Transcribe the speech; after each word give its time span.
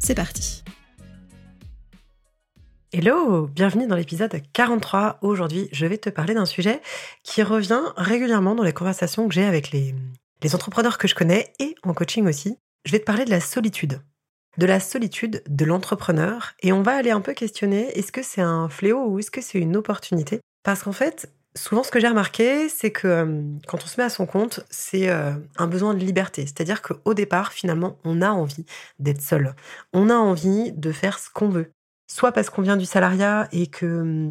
c'est 0.00 0.14
parti 0.14 0.64
Hello, 2.92 3.46
bienvenue 3.46 3.86
dans 3.86 3.94
l'épisode 3.94 4.42
43. 4.52 5.18
Aujourd'hui, 5.22 5.68
je 5.70 5.86
vais 5.86 5.98
te 5.98 6.10
parler 6.10 6.34
d'un 6.34 6.44
sujet 6.44 6.80
qui 7.22 7.44
revient 7.44 7.82
régulièrement 7.96 8.56
dans 8.56 8.64
les 8.64 8.72
conversations 8.72 9.28
que 9.28 9.34
j'ai 9.34 9.44
avec 9.44 9.70
les, 9.70 9.94
les 10.42 10.54
entrepreneurs 10.56 10.98
que 10.98 11.06
je 11.06 11.14
connais 11.14 11.52
et 11.60 11.76
en 11.84 11.94
coaching 11.94 12.26
aussi. 12.26 12.56
Je 12.84 12.90
vais 12.90 12.98
te 12.98 13.04
parler 13.04 13.24
de 13.24 13.30
la 13.30 13.38
solitude. 13.38 14.00
De 14.58 14.66
la 14.66 14.80
solitude 14.80 15.44
de 15.48 15.64
l'entrepreneur 15.64 16.54
et 16.62 16.72
on 16.72 16.82
va 16.82 16.96
aller 16.96 17.12
un 17.12 17.20
peu 17.20 17.32
questionner 17.32 17.96
est-ce 17.96 18.10
que 18.10 18.24
c'est 18.24 18.40
un 18.40 18.68
fléau 18.68 19.06
ou 19.06 19.20
est-ce 19.20 19.30
que 19.30 19.40
c'est 19.40 19.60
une 19.60 19.76
opportunité? 19.76 20.40
Parce 20.64 20.82
qu'en 20.82 20.92
fait, 20.92 21.32
Souvent, 21.56 21.82
ce 21.82 21.90
que 21.90 21.98
j'ai 21.98 22.06
remarqué, 22.06 22.68
c'est 22.68 22.92
que 22.92 23.08
euh, 23.08 23.42
quand 23.66 23.82
on 23.82 23.86
se 23.86 24.00
met 24.00 24.04
à 24.04 24.10
son 24.10 24.24
compte, 24.24 24.60
c'est 24.70 25.10
euh, 25.10 25.32
un 25.56 25.66
besoin 25.66 25.94
de 25.94 25.98
liberté. 25.98 26.42
C'est-à-dire 26.42 26.80
qu'au 26.80 27.12
départ, 27.12 27.52
finalement, 27.52 27.98
on 28.04 28.22
a 28.22 28.30
envie 28.30 28.64
d'être 29.00 29.20
seul. 29.20 29.56
On 29.92 30.10
a 30.10 30.14
envie 30.14 30.70
de 30.72 30.92
faire 30.92 31.18
ce 31.18 31.28
qu'on 31.28 31.48
veut. 31.48 31.72
Soit 32.06 32.30
parce 32.30 32.50
qu'on 32.50 32.62
vient 32.62 32.76
du 32.76 32.86
salariat 32.86 33.48
et 33.50 33.66
que, 33.66 34.30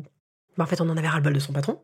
bah, 0.58 0.64
en 0.64 0.68
fait, 0.68 0.80
on 0.80 0.90
en 0.90 0.96
avait 0.96 1.10
ras-le-bol 1.10 1.34
de 1.34 1.40
son 1.40 1.52
patron. 1.52 1.82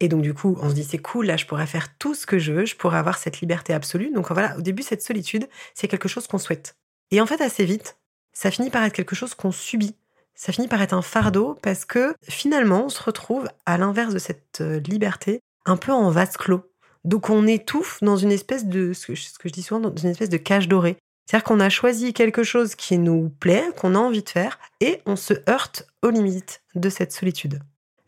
Et 0.00 0.08
donc, 0.08 0.22
du 0.22 0.34
coup, 0.34 0.58
on 0.60 0.68
se 0.68 0.74
dit, 0.74 0.82
c'est 0.82 0.98
cool, 0.98 1.26
là, 1.26 1.36
je 1.36 1.46
pourrais 1.46 1.66
faire 1.66 1.96
tout 1.98 2.16
ce 2.16 2.26
que 2.26 2.40
je 2.40 2.52
veux, 2.52 2.66
je 2.66 2.74
pourrais 2.74 2.98
avoir 2.98 3.18
cette 3.18 3.40
liberté 3.40 3.72
absolue. 3.72 4.10
Donc, 4.12 4.32
voilà, 4.32 4.56
au 4.58 4.62
début, 4.62 4.82
cette 4.82 5.02
solitude, 5.02 5.48
c'est 5.74 5.86
quelque 5.86 6.08
chose 6.08 6.26
qu'on 6.26 6.38
souhaite. 6.38 6.76
Et 7.12 7.20
en 7.20 7.26
fait, 7.26 7.40
assez 7.40 7.64
vite, 7.64 7.98
ça 8.32 8.50
finit 8.50 8.70
par 8.70 8.82
être 8.82 8.94
quelque 8.94 9.14
chose 9.14 9.34
qu'on 9.34 9.52
subit 9.52 9.94
ça 10.34 10.52
finit 10.52 10.68
par 10.68 10.82
être 10.82 10.94
un 10.94 11.02
fardeau 11.02 11.58
parce 11.62 11.84
que 11.84 12.14
finalement, 12.28 12.86
on 12.86 12.88
se 12.88 13.02
retrouve 13.02 13.48
à 13.66 13.78
l'inverse 13.78 14.14
de 14.14 14.18
cette 14.18 14.60
euh, 14.60 14.80
liberté, 14.80 15.40
un 15.66 15.76
peu 15.76 15.92
en 15.92 16.10
vase 16.10 16.36
clos. 16.36 16.62
Donc 17.04 17.30
on 17.30 17.46
étouffe 17.46 17.98
dans 18.02 18.16
une 18.16 18.32
espèce 18.32 18.66
de, 18.66 18.92
ce 18.92 19.06
que, 19.06 19.14
je 19.14 19.52
dis 19.52 19.62
souvent, 19.62 19.80
dans 19.80 19.94
une 19.94 20.10
espèce 20.10 20.28
de 20.28 20.36
cage 20.36 20.68
dorée. 20.68 20.96
C'est-à-dire 21.26 21.44
qu'on 21.44 21.60
a 21.60 21.68
choisi 21.68 22.12
quelque 22.12 22.42
chose 22.42 22.74
qui 22.74 22.98
nous 22.98 23.30
plaît, 23.40 23.64
qu'on 23.76 23.94
a 23.94 23.98
envie 23.98 24.22
de 24.22 24.28
faire, 24.28 24.58
et 24.80 25.00
on 25.06 25.16
se 25.16 25.34
heurte 25.48 25.86
aux 26.02 26.10
limites 26.10 26.62
de 26.74 26.88
cette 26.88 27.12
solitude. 27.12 27.60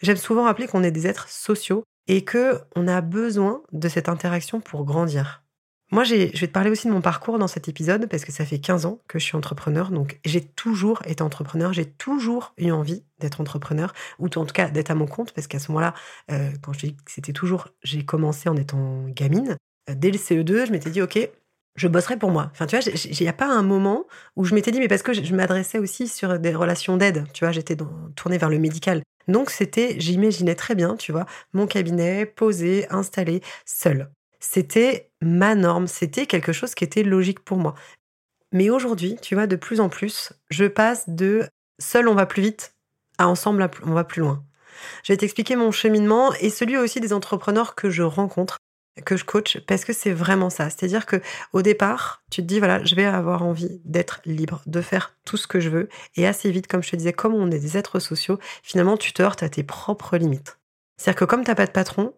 J'aime 0.02 0.16
souvent 0.16 0.44
rappeler 0.44 0.66
qu'on 0.66 0.82
est 0.82 0.90
des 0.90 1.06
êtres 1.06 1.28
sociaux 1.28 1.84
et 2.08 2.24
que 2.24 2.60
on 2.76 2.88
a 2.88 3.00
besoin 3.00 3.62
de 3.72 3.88
cette 3.88 4.08
interaction 4.08 4.60
pour 4.60 4.84
grandir. 4.84 5.43
Moi, 5.94 6.02
je 6.02 6.16
vais 6.16 6.30
te 6.32 6.46
parler 6.46 6.70
aussi 6.70 6.88
de 6.88 6.92
mon 6.92 7.00
parcours 7.00 7.38
dans 7.38 7.46
cet 7.46 7.68
épisode 7.68 8.08
parce 8.08 8.24
que 8.24 8.32
ça 8.32 8.44
fait 8.44 8.58
15 8.58 8.84
ans 8.84 8.98
que 9.06 9.20
je 9.20 9.24
suis 9.26 9.36
entrepreneur. 9.36 9.92
Donc, 9.92 10.18
j'ai 10.24 10.40
toujours 10.40 11.00
été 11.06 11.22
entrepreneur. 11.22 11.72
J'ai 11.72 11.84
toujours 11.84 12.52
eu 12.58 12.72
envie 12.72 13.04
d'être 13.20 13.40
entrepreneur 13.40 13.94
ou 14.18 14.26
en 14.26 14.44
tout 14.44 14.52
cas 14.52 14.68
d'être 14.70 14.90
à 14.90 14.96
mon 14.96 15.06
compte 15.06 15.32
parce 15.32 15.46
qu'à 15.46 15.60
ce 15.60 15.70
moment-là, 15.70 15.94
euh, 16.32 16.50
quand 16.62 16.72
je 16.72 16.80
dis 16.80 16.96
que 16.96 17.12
c'était 17.12 17.32
toujours, 17.32 17.68
j'ai 17.84 18.04
commencé 18.04 18.48
en 18.48 18.56
étant 18.56 19.04
gamine. 19.10 19.56
Euh, 19.88 19.94
dès 19.94 20.10
le 20.10 20.18
CE2, 20.18 20.66
je 20.66 20.72
m'étais 20.72 20.90
dit, 20.90 21.00
OK, 21.00 21.16
je 21.76 21.86
bosserai 21.86 22.16
pour 22.16 22.32
moi. 22.32 22.50
Enfin, 22.50 22.66
tu 22.66 22.76
vois, 22.76 22.84
il 22.92 23.16
n'y 23.20 23.28
a 23.28 23.32
pas 23.32 23.46
un 23.46 23.62
moment 23.62 24.04
où 24.34 24.44
je 24.44 24.56
m'étais 24.56 24.72
dit, 24.72 24.80
mais 24.80 24.88
parce 24.88 25.04
que 25.04 25.12
je, 25.12 25.32
m'adressais 25.32 25.78
aussi 25.78 26.08
sur 26.08 26.40
des 26.40 26.56
relations 26.56 26.96
d'aide. 26.96 27.24
Tu 27.32 27.44
vois, 27.44 27.52
j'étais 27.52 27.76
tournée 28.16 28.38
vers 28.38 28.50
le 28.50 28.58
médical. 28.58 29.04
Donc, 29.28 29.50
c'était, 29.50 29.94
j'imaginais 30.00 30.56
très 30.56 30.74
bien, 30.74 30.96
tu 30.96 31.12
vois, 31.12 31.26
mon 31.52 31.68
cabinet 31.68 32.26
posé, 32.26 32.88
installé, 32.90 33.42
seul. 33.64 34.10
C'était 34.46 35.10
ma 35.22 35.54
norme, 35.54 35.86
c'était 35.86 36.26
quelque 36.26 36.52
chose 36.52 36.74
qui 36.74 36.84
était 36.84 37.02
logique 37.02 37.40
pour 37.40 37.56
moi. 37.56 37.74
Mais 38.52 38.68
aujourd'hui, 38.68 39.16
tu 39.20 39.34
vois, 39.34 39.46
de 39.46 39.56
plus 39.56 39.80
en 39.80 39.88
plus, 39.88 40.34
je 40.50 40.66
passe 40.66 41.08
de 41.08 41.48
seul 41.80 42.08
on 42.08 42.14
va 42.14 42.26
plus 42.26 42.42
vite 42.42 42.74
à 43.16 43.26
ensemble 43.26 43.68
on 43.84 43.94
va 43.94 44.04
plus 44.04 44.20
loin. 44.20 44.44
Je 45.02 45.12
vais 45.12 45.16
t'expliquer 45.16 45.56
mon 45.56 45.72
cheminement 45.72 46.32
et 46.34 46.50
celui 46.50 46.76
aussi 46.76 47.00
des 47.00 47.14
entrepreneurs 47.14 47.74
que 47.74 47.88
je 47.88 48.02
rencontre, 48.02 48.58
que 49.06 49.16
je 49.16 49.24
coach, 49.24 49.58
parce 49.66 49.84
que 49.86 49.94
c'est 49.94 50.12
vraiment 50.12 50.50
ça. 50.50 50.68
C'est-à-dire 50.68 51.06
que 51.06 51.22
au 51.54 51.62
départ, 51.62 52.22
tu 52.30 52.42
te 52.42 52.46
dis 52.46 52.58
voilà, 52.58 52.84
je 52.84 52.94
vais 52.94 53.06
avoir 53.06 53.42
envie 53.44 53.80
d'être 53.84 54.20
libre, 54.26 54.60
de 54.66 54.82
faire 54.82 55.16
tout 55.24 55.38
ce 55.38 55.46
que 55.46 55.58
je 55.58 55.70
veux, 55.70 55.88
et 56.16 56.26
assez 56.26 56.50
vite, 56.50 56.66
comme 56.66 56.82
je 56.82 56.90
te 56.90 56.96
disais, 56.96 57.14
comme 57.14 57.34
on 57.34 57.50
est 57.50 57.58
des 57.58 57.78
êtres 57.78 57.98
sociaux, 57.98 58.38
finalement, 58.62 58.98
tu 58.98 59.14
te 59.14 59.22
heurtes 59.22 59.42
à 59.42 59.48
tes 59.48 59.62
propres 59.62 60.18
limites. 60.18 60.58
C'est-à-dire 60.98 61.20
que 61.20 61.24
comme 61.24 61.44
t'as 61.44 61.54
pas 61.54 61.66
de 61.66 61.72
patron, 61.72 62.14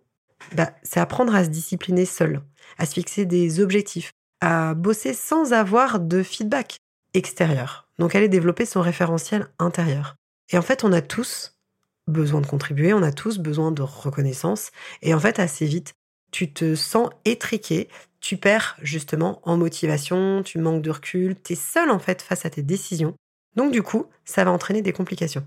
bah, 0.55 0.73
c'est 0.83 1.01
apprendre 1.01 1.35
à 1.35 1.45
se 1.45 1.51
discipliner 1.51 2.05
seul, 2.05 2.43
à 2.79 2.87
se 2.87 2.95
fixer 2.95 3.25
des 3.25 3.61
objectifs, 3.61 4.11
à 4.41 4.75
bosser 4.75 5.15
sans 5.15 5.53
avoir 5.53 6.01
de 6.01 6.23
feedback 6.23 6.77
extérieur. 7.15 7.89
Donc 7.99 8.15
aller 8.15 8.29
développer 8.29 8.67
son 8.67 8.81
référentiel 8.81 9.49
intérieur. 9.59 10.17
Et 10.51 10.59
en 10.59 10.63
fait, 10.63 10.85
on 10.85 10.93
a 10.93 11.01
tous 11.01 11.55
besoin 12.07 12.41
de 12.41 12.47
contribuer, 12.47 12.93
on 12.93 13.03
a 13.03 13.13
tous 13.13 13.39
besoin 13.39 13.73
de 13.73 13.83
reconnaissance. 13.83 14.71
Et 15.03 15.15
en 15.15 15.21
fait, 15.21 15.39
assez 15.39 15.67
vite, 15.67 15.95
tu 16.31 16.53
te 16.53 16.75
sens 16.75 17.11
étriqué, 17.25 17.89
tu 18.21 18.37
perds 18.37 18.77
justement 18.83 19.41
en 19.45 19.57
motivation, 19.57 20.43
tu 20.43 20.59
manques 20.59 20.83
de 20.83 20.91
recul, 20.91 21.37
tu 21.43 21.55
es 21.55 21.57
seul 21.57 21.91
en 21.91 21.99
fait 21.99 22.23
face 22.23 22.45
à 22.45 22.51
tes 22.51 22.63
décisions. 22.63 23.15
Donc 23.55 23.73
du 23.73 23.83
coup, 23.83 24.07
ça 24.25 24.45
va 24.45 24.53
entraîner 24.53 24.83
des 24.83 24.93
complications. 24.93 25.47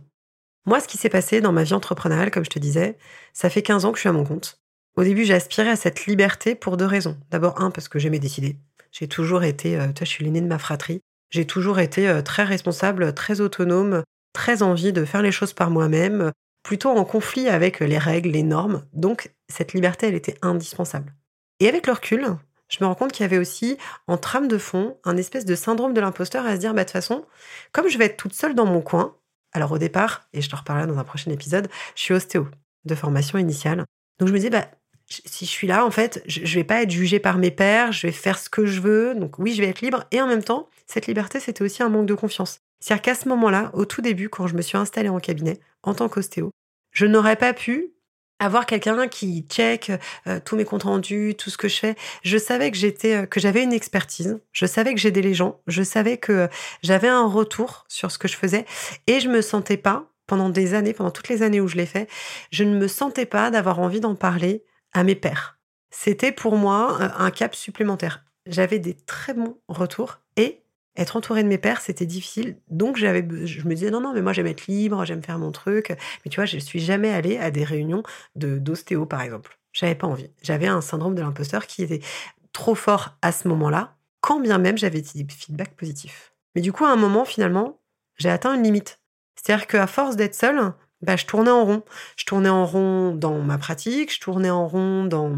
Moi, 0.66 0.79
ce 0.79 0.88
qui 0.88 0.97
s'est 0.97 1.09
passé 1.09 1.41
dans 1.41 1.51
ma 1.51 1.63
vie 1.63 1.73
entrepreneuriale, 1.73 2.31
comme 2.31 2.45
je 2.45 2.49
te 2.49 2.59
disais, 2.59 2.97
ça 3.33 3.49
fait 3.49 3.61
15 3.61 3.85
ans 3.85 3.91
que 3.91 3.97
je 3.97 4.01
suis 4.01 4.09
à 4.09 4.13
mon 4.13 4.23
compte. 4.23 4.59
Au 4.95 5.03
début, 5.03 5.23
j'ai 5.23 5.33
aspiré 5.33 5.69
à 5.69 5.75
cette 5.75 6.05
liberté 6.05 6.55
pour 6.55 6.77
deux 6.77 6.85
raisons. 6.85 7.17
D'abord, 7.31 7.61
un, 7.61 7.72
parce 7.72 7.88
que 7.88 8.00
j'aimais 8.00 8.19
décider. 8.19 8.57
J'ai 8.91 9.07
toujours 9.07 9.44
été, 9.44 9.77
euh, 9.77 9.88
tu 9.88 10.00
vois, 10.00 10.05
je 10.05 10.09
suis 10.09 10.25
l'aîné 10.25 10.41
de 10.41 10.47
ma 10.47 10.59
fratrie. 10.59 11.01
J'ai 11.29 11.45
toujours 11.45 11.79
été 11.79 12.09
euh, 12.09 12.22
très 12.22 12.44
responsable, 12.44 13.13
très 13.13 13.39
autonome, 13.39 14.03
très 14.33 14.63
envie 14.63 14.94
de 14.94 15.05
faire 15.05 15.22
les 15.22 15.31
choses 15.31 15.53
par 15.53 15.69
moi-même, 15.69 16.31
plutôt 16.63 16.89
en 16.89 17.05
conflit 17.05 17.47
avec 17.47 17.79
les 17.79 17.97
règles, 17.97 18.31
les 18.31 18.44
normes. 18.44 18.85
Donc, 18.94 19.31
cette 19.47 19.73
liberté, 19.73 20.07
elle 20.07 20.16
était 20.16 20.38
indispensable. 20.41 21.13
Et 21.59 21.67
avec 21.67 21.88
le 21.88 21.94
recul, 21.94 22.38
je 22.69 22.78
me 22.81 22.88
rends 22.88 22.95
compte 22.95 23.11
qu'il 23.11 23.23
y 23.23 23.25
avait 23.25 23.38
aussi, 23.38 23.78
en 24.07 24.17
trame 24.17 24.47
de 24.47 24.57
fond, 24.57 24.97
un 25.03 25.17
espèce 25.17 25.45
de 25.45 25.55
syndrome 25.55 25.94
de 25.94 26.01
l'imposteur 26.01 26.45
à 26.45 26.55
se 26.55 26.59
dire, 26.59 26.73
bah, 26.73 26.81
de 26.81 26.88
toute 26.88 26.94
façon, 26.94 27.25
comme 27.72 27.89
je 27.89 27.97
vais 27.97 28.05
être 28.05 28.17
toute 28.17 28.33
seule 28.33 28.55
dans 28.55 28.66
mon 28.66 28.81
coin, 28.81 29.16
alors 29.51 29.72
au 29.72 29.78
départ, 29.78 30.28
et 30.33 30.41
je 30.41 30.49
te 30.49 30.55
reparlerai 30.55 30.88
dans 30.88 30.97
un 30.99 31.03
prochain 31.03 31.31
épisode, 31.31 31.67
je 31.95 32.01
suis 32.01 32.13
ostéo 32.13 32.47
de 32.85 32.95
formation 32.95 33.38
initiale. 33.38 33.85
Donc 34.19 34.28
je 34.28 34.33
me 34.33 34.38
disais, 34.38 34.51
bah, 34.51 34.67
si 35.09 35.46
je 35.46 35.50
suis 35.50 35.68
là, 35.68 35.86
en 35.86 35.92
fait, 35.92 36.24
je, 36.28 36.42
ne 36.42 36.47
vais 36.47 36.64
pas 36.64 36.81
être 36.84 36.92
jugée 36.92 37.20
par 37.20 37.38
mes 37.38 37.52
pairs, 37.52 37.92
je 37.92 38.08
vais 38.08 38.14
faire 38.14 38.38
ce 38.38 38.50
que 38.50 38.66
je 38.66 38.80
veux. 38.80 39.16
Donc 39.16 39.40
oui, 39.40 39.53
je 39.53 39.62
vais 39.62 39.70
être 39.70 39.81
libre. 39.81 40.06
Et 40.12 40.22
en 40.22 40.28
même 40.28 40.44
temps, 40.44 40.70
cette 40.88 41.08
liberté, 41.08 41.40
c'était 41.40 41.64
aussi 41.64 41.84
un 41.84 41.90
manque 41.90 42.06
de 42.06 42.14
confiance. 42.14 42.62
C'est-à-dire 42.80 43.02
qu'à 43.02 43.16
ce 43.16 43.28
moment-là, 43.30 43.72
au 43.74 43.86
tout 43.86 44.02
début, 44.02 44.30
quand 44.30 44.47
je 44.47 44.56
me 44.56 44.62
suis 44.62 44.78
installée 44.78 45.09
en 45.09 45.20
cabinet 45.20 45.59
en 45.84 45.94
tant 45.94 46.08
qu'ostéo, 46.09 46.52
je 46.92 47.06
n'aurais 47.06 47.36
pas 47.36 47.53
pu 47.53 47.92
avoir 48.40 48.66
quelqu'un 48.66 49.08
qui 49.09 49.46
check 49.50 49.92
euh, 50.28 50.40
tous 50.44 50.56
mes 50.56 50.64
comptes 50.64 50.84
rendus, 50.84 51.36
tout 51.38 51.50
ce 51.50 51.58
que 51.58 51.68
je 51.68 51.78
fais. 51.78 51.96
Je 52.24 52.38
savais 52.38 52.72
que 52.72 52.78
j'étais, 52.78 53.16
euh, 53.16 53.26
que 53.26 53.40
j'avais 53.40 53.64
une 53.64 53.74
expertise. 53.74 54.40
Je 54.53 54.66
savais 54.66 54.94
que 54.94 55.00
j'aidais 55.00 55.22
les 55.22 55.34
gens. 55.34 55.59
Je 55.68 55.84
savais 55.84 56.18
que 56.18 56.47
j'avais 56.81 57.09
un 57.09 57.26
retour 57.26 57.84
sur 57.90 58.12
ce 58.12 58.18
que 58.18 58.30
je 58.30 58.38
faisais. 58.38 58.66
Et 59.08 59.20
je 59.20 59.28
me 59.28 59.41
sentais 59.41 59.76
pas, 59.76 60.06
pendant 60.26 60.50
des 60.50 60.74
années, 60.74 60.94
pendant 60.94 61.12
toutes 61.12 61.28
les 61.28 61.41
années 61.41 61.59
où 61.59 61.68
je 61.68 61.76
l'ai 61.76 61.86
fait, 61.86 62.08
je 62.52 62.64
ne 62.64 62.78
me 62.78 62.88
sentais 62.88 63.26
pas 63.26 63.52
d'avoir 63.52 63.80
envie 63.80 64.00
d'en 64.00 64.16
parler 64.16 64.64
à 64.94 65.03
mes 65.03 65.16
pères. 65.16 65.59
C'était 65.91 66.31
pour 66.31 66.55
moi 66.55 66.97
euh, 67.01 67.09
un 67.17 67.31
cap 67.31 67.55
supplémentaire. 67.55 68.23
J'avais 68.45 68.79
des 68.79 68.94
très 68.94 69.33
bons 69.33 69.57
retours 69.67 70.19
et 70.38 70.63
être 70.96 71.16
entouré 71.16 71.43
de 71.43 71.47
mes 71.47 71.58
pères, 71.58 71.81
c'était 71.81 72.05
difficile. 72.05 72.58
Donc 72.69 72.97
j'avais, 72.97 73.25
je 73.46 73.67
me 73.67 73.73
disais 73.73 73.91
non 73.91 74.02
non, 74.02 74.14
mais 74.14 74.22
moi 74.22 74.34
j'aime 74.34 74.47
être 74.47 74.67
libre, 74.67 75.05
j'aime 75.05 75.23
faire 75.23 75.40
mon 75.40 75.52
truc. 75.52 75.90
Mais 75.90 76.31
tu 76.31 76.35
vois, 76.35 76.46
je 76.46 76.58
suis 76.58 76.79
jamais 76.79 77.09
allée 77.09 77.37
à 77.37 77.52
des 77.52 77.64
réunions 77.64 78.03
de 78.35 78.58
d'ostéo 78.58 79.05
par 79.05 79.22
exemple. 79.22 79.58
J'avais 79.72 79.96
pas 79.96 80.08
envie. 80.08 80.29
J'avais 80.41 80.67
un 80.67 80.81
syndrome 80.81 81.16
de 81.16 81.22
l'imposteur 81.22 81.67
qui 81.67 81.84
était 81.84 82.02
trop 82.53 82.75
fort 82.75 83.17
à 83.22 83.31
ce 83.31 83.47
moment-là, 83.47 83.96
quand 84.22 84.40
bien 84.40 84.58
même 84.58 84.78
j'avais 84.78 85.02
des 85.02 85.25
feedbacks 85.29 85.75
positifs. 85.75 86.34
Mais 86.55 86.61
du 86.61 86.73
coup, 86.73 86.85
à 86.85 86.90
un 86.90 86.96
moment 86.96 87.23
finalement, 87.23 87.79
j'ai 88.17 88.29
atteint 88.29 88.53
une 88.53 88.64
limite. 88.64 88.99
C'est-à-dire 89.35 89.67
qu'à 89.67 89.87
force 89.87 90.16
d'être 90.16 90.35
seule, 90.35 90.73
bah, 91.01 91.16
je 91.16 91.25
tournais 91.25 91.51
en 91.51 91.66
rond. 91.66 91.84
Je 92.17 92.25
tournais 92.25 92.49
en 92.49 92.66
rond 92.66 93.13
dans 93.13 93.40
ma 93.40 93.57
pratique, 93.57 94.13
je 94.13 94.19
tournais 94.19 94.49
en 94.49 94.67
rond 94.67 95.05
dans, 95.05 95.35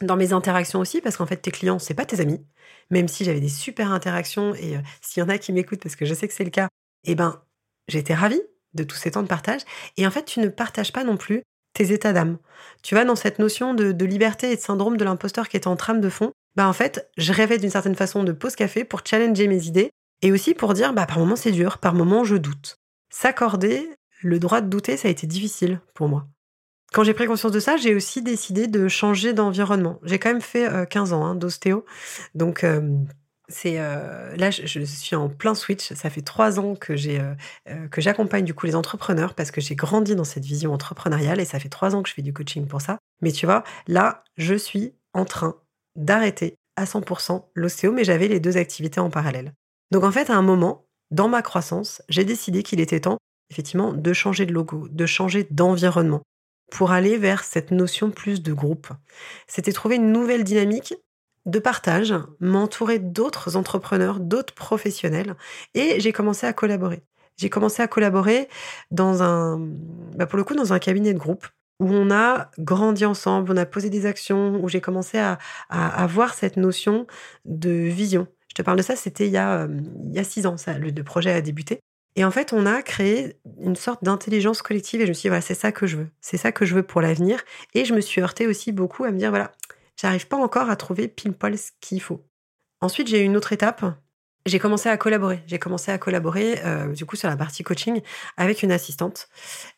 dans 0.00 0.16
mes 0.16 0.32
interactions 0.32 0.80
aussi, 0.80 1.00
parce 1.00 1.16
qu'en 1.16 1.26
fait, 1.26 1.36
tes 1.36 1.50
clients, 1.50 1.78
c'est 1.78 1.94
pas 1.94 2.06
tes 2.06 2.20
amis. 2.20 2.44
Même 2.90 3.08
si 3.08 3.24
j'avais 3.24 3.40
des 3.40 3.48
super 3.48 3.92
interactions, 3.92 4.54
et 4.54 4.76
euh, 4.76 4.80
s'il 5.00 5.22
y 5.22 5.24
en 5.24 5.28
a 5.28 5.38
qui 5.38 5.52
m'écoutent, 5.52 5.82
parce 5.82 5.96
que 5.96 6.04
je 6.04 6.14
sais 6.14 6.28
que 6.28 6.34
c'est 6.34 6.44
le 6.44 6.50
cas, 6.50 6.68
eh 7.04 7.14
ben, 7.14 7.42
j'étais 7.88 8.14
ravie 8.14 8.42
de 8.74 8.84
tous 8.84 8.96
ces 8.96 9.12
temps 9.12 9.22
de 9.22 9.28
partage. 9.28 9.60
Et 9.96 10.06
en 10.06 10.10
fait, 10.10 10.24
tu 10.24 10.40
ne 10.40 10.48
partages 10.48 10.92
pas 10.92 11.04
non 11.04 11.16
plus 11.16 11.42
tes 11.74 11.92
états 11.92 12.12
d'âme. 12.12 12.38
Tu 12.82 12.94
vois, 12.94 13.04
dans 13.04 13.16
cette 13.16 13.38
notion 13.38 13.74
de, 13.74 13.92
de, 13.92 14.04
liberté 14.04 14.52
et 14.52 14.56
de 14.56 14.60
syndrome 14.60 14.96
de 14.96 15.04
l'imposteur 15.04 15.48
qui 15.48 15.56
est 15.56 15.66
en 15.66 15.76
trame 15.76 16.00
de 16.00 16.08
fond, 16.08 16.32
bah 16.56 16.68
en 16.68 16.72
fait, 16.72 17.10
je 17.16 17.32
rêvais 17.32 17.58
d'une 17.58 17.70
certaine 17.70 17.96
façon 17.96 18.24
de 18.24 18.32
pause 18.32 18.56
café 18.56 18.84
pour 18.84 19.00
challenger 19.04 19.48
mes 19.48 19.66
idées 19.66 19.90
Et 20.22 20.32
aussi 20.32 20.54
pour 20.54 20.72
dire, 20.72 20.92
bah, 20.92 21.06
par 21.06 21.18
moments 21.18 21.36
c'est 21.36 21.50
dur, 21.50 21.78
par 21.78 21.94
moments 21.94 22.24
je 22.24 22.36
doute. 22.36 22.76
S'accorder 23.10 23.88
le 24.22 24.38
droit 24.38 24.60
de 24.60 24.68
douter, 24.68 24.96
ça 24.96 25.08
a 25.08 25.10
été 25.10 25.26
difficile 25.26 25.80
pour 25.94 26.08
moi. 26.08 26.26
Quand 26.92 27.04
j'ai 27.04 27.14
pris 27.14 27.26
conscience 27.26 27.52
de 27.52 27.60
ça, 27.60 27.76
j'ai 27.76 27.94
aussi 27.94 28.22
décidé 28.22 28.68
de 28.68 28.88
changer 28.88 29.32
d'environnement. 29.32 29.98
J'ai 30.04 30.18
quand 30.18 30.28
même 30.28 30.40
fait 30.40 30.88
15 30.88 31.12
ans 31.12 31.24
hein, 31.24 31.34
d'ostéo. 31.34 31.84
Donc, 32.36 32.64
c'est 33.48 33.74
là, 33.74 34.50
je, 34.52 34.80
suis 34.84 35.16
en 35.16 35.28
plein 35.28 35.56
switch. 35.56 35.92
Ça 35.94 36.08
fait 36.08 36.20
trois 36.20 36.60
ans 36.60 36.76
que 36.76 36.94
j'ai 36.94 37.20
que 37.90 38.00
j'accompagne 38.00 38.44
du 38.44 38.54
coup 38.54 38.66
les 38.66 38.76
entrepreneurs 38.76 39.34
parce 39.34 39.50
que 39.50 39.60
j'ai 39.60 39.74
grandi 39.74 40.14
dans 40.14 40.22
cette 40.22 40.44
vision 40.44 40.72
entrepreneuriale 40.72 41.40
et 41.40 41.44
ça 41.44 41.58
fait 41.58 41.68
trois 41.68 41.96
ans 41.96 42.02
que 42.04 42.08
je 42.08 42.14
fais 42.14 42.22
du 42.22 42.32
coaching 42.32 42.68
pour 42.68 42.80
ça. 42.80 42.98
Mais 43.22 43.32
tu 43.32 43.44
vois, 43.44 43.64
là, 43.88 44.22
je 44.36 44.54
suis 44.54 44.94
en 45.14 45.24
train 45.24 45.56
d'arrêter 45.96 46.56
à 46.76 46.84
100% 46.84 47.44
l'ostéo, 47.54 47.92
mais 47.92 48.04
j'avais 48.04 48.28
les 48.28 48.40
deux 48.40 48.56
activités 48.56 49.00
en 49.00 49.10
parallèle. 49.10 49.52
Donc 49.90 50.04
en 50.04 50.12
fait, 50.12 50.30
à 50.30 50.36
un 50.36 50.42
moment, 50.42 50.86
dans 51.10 51.28
ma 51.28 51.42
croissance, 51.42 52.02
j'ai 52.08 52.24
décidé 52.24 52.62
qu'il 52.62 52.80
était 52.80 53.00
temps, 53.00 53.18
effectivement, 53.54 53.92
de 53.92 54.12
changer 54.12 54.46
de 54.46 54.52
logo, 54.52 54.88
de 54.90 55.06
changer 55.06 55.46
d'environnement 55.50 56.22
pour 56.72 56.90
aller 56.90 57.16
vers 57.16 57.44
cette 57.44 57.70
notion 57.70 58.10
plus 58.10 58.42
de 58.42 58.52
groupe. 58.52 58.88
C'était 59.46 59.72
trouver 59.72 59.96
une 59.96 60.10
nouvelle 60.10 60.42
dynamique 60.42 60.94
de 61.46 61.58
partage, 61.60 62.14
m'entourer 62.40 62.98
d'autres 62.98 63.56
entrepreneurs, 63.56 64.18
d'autres 64.18 64.54
professionnels, 64.54 65.36
et 65.74 66.00
j'ai 66.00 66.12
commencé 66.12 66.46
à 66.46 66.52
collaborer. 66.52 67.02
J'ai 67.36 67.50
commencé 67.50 67.82
à 67.82 67.86
collaborer 67.86 68.48
dans 68.90 69.22
un, 69.22 69.58
bah 70.16 70.26
pour 70.26 70.36
le 70.36 70.44
coup, 70.44 70.54
dans 70.54 70.72
un 70.72 70.78
cabinet 70.78 71.12
de 71.12 71.18
groupe 71.18 71.46
où 71.80 71.86
on 71.92 72.10
a 72.10 72.50
grandi 72.58 73.04
ensemble, 73.04 73.52
on 73.52 73.56
a 73.56 73.66
posé 73.66 73.90
des 73.90 74.06
actions, 74.06 74.60
où 74.62 74.68
j'ai 74.68 74.80
commencé 74.80 75.18
à, 75.18 75.38
avoir 75.68 76.34
cette 76.34 76.56
notion 76.56 77.06
de 77.44 77.70
vision. 77.70 78.26
Je 78.48 78.54
te 78.54 78.62
parle 78.62 78.78
de 78.78 78.82
ça, 78.82 78.96
c'était 78.96 79.26
il, 79.26 79.32
y 79.32 79.36
a, 79.36 79.62
euh, 79.62 79.80
il 80.06 80.14
y 80.14 80.18
a 80.18 80.24
six 80.24 80.46
ans, 80.46 80.56
ça, 80.56 80.78
le, 80.78 80.92
projet 81.04 81.32
a 81.32 81.40
débuté. 81.40 81.80
Et 82.16 82.24
en 82.24 82.30
fait, 82.30 82.52
on 82.52 82.66
a 82.66 82.82
créé 82.82 83.36
une 83.60 83.76
sorte 83.76 84.04
d'intelligence 84.04 84.62
collective 84.62 85.00
et 85.00 85.04
je 85.04 85.10
me 85.10 85.14
suis 85.14 85.22
dit, 85.22 85.28
voilà, 85.28 85.40
c'est 85.40 85.54
ça 85.54 85.72
que 85.72 85.86
je 85.86 85.96
veux. 85.96 86.08
C'est 86.20 86.36
ça 86.36 86.52
que 86.52 86.64
je 86.64 86.74
veux 86.74 86.82
pour 86.84 87.00
l'avenir. 87.00 87.40
Et 87.74 87.84
je 87.84 87.94
me 87.94 88.00
suis 88.00 88.20
heurtée 88.20 88.46
aussi 88.46 88.72
beaucoup 88.72 89.04
à 89.04 89.10
me 89.10 89.18
dire, 89.18 89.30
voilà, 89.30 89.52
j'arrive 90.00 90.28
pas 90.28 90.36
encore 90.36 90.70
à 90.70 90.76
trouver 90.76 91.08
pile 91.08 91.32
poil 91.32 91.58
ce 91.58 91.70
qu'il 91.80 92.00
faut. 92.00 92.24
Ensuite, 92.80 93.08
j'ai 93.08 93.20
eu 93.20 93.24
une 93.24 93.36
autre 93.36 93.52
étape. 93.52 93.84
J'ai 94.46 94.58
commencé 94.58 94.90
à 94.90 94.96
collaborer. 94.98 95.42
J'ai 95.46 95.58
commencé 95.58 95.90
à 95.90 95.96
collaborer, 95.98 96.60
euh, 96.64 96.92
du 96.92 97.06
coup, 97.06 97.16
sur 97.16 97.30
la 97.30 97.36
partie 97.36 97.62
coaching 97.62 98.02
avec 98.36 98.62
une 98.62 98.70
assistante. 98.70 99.28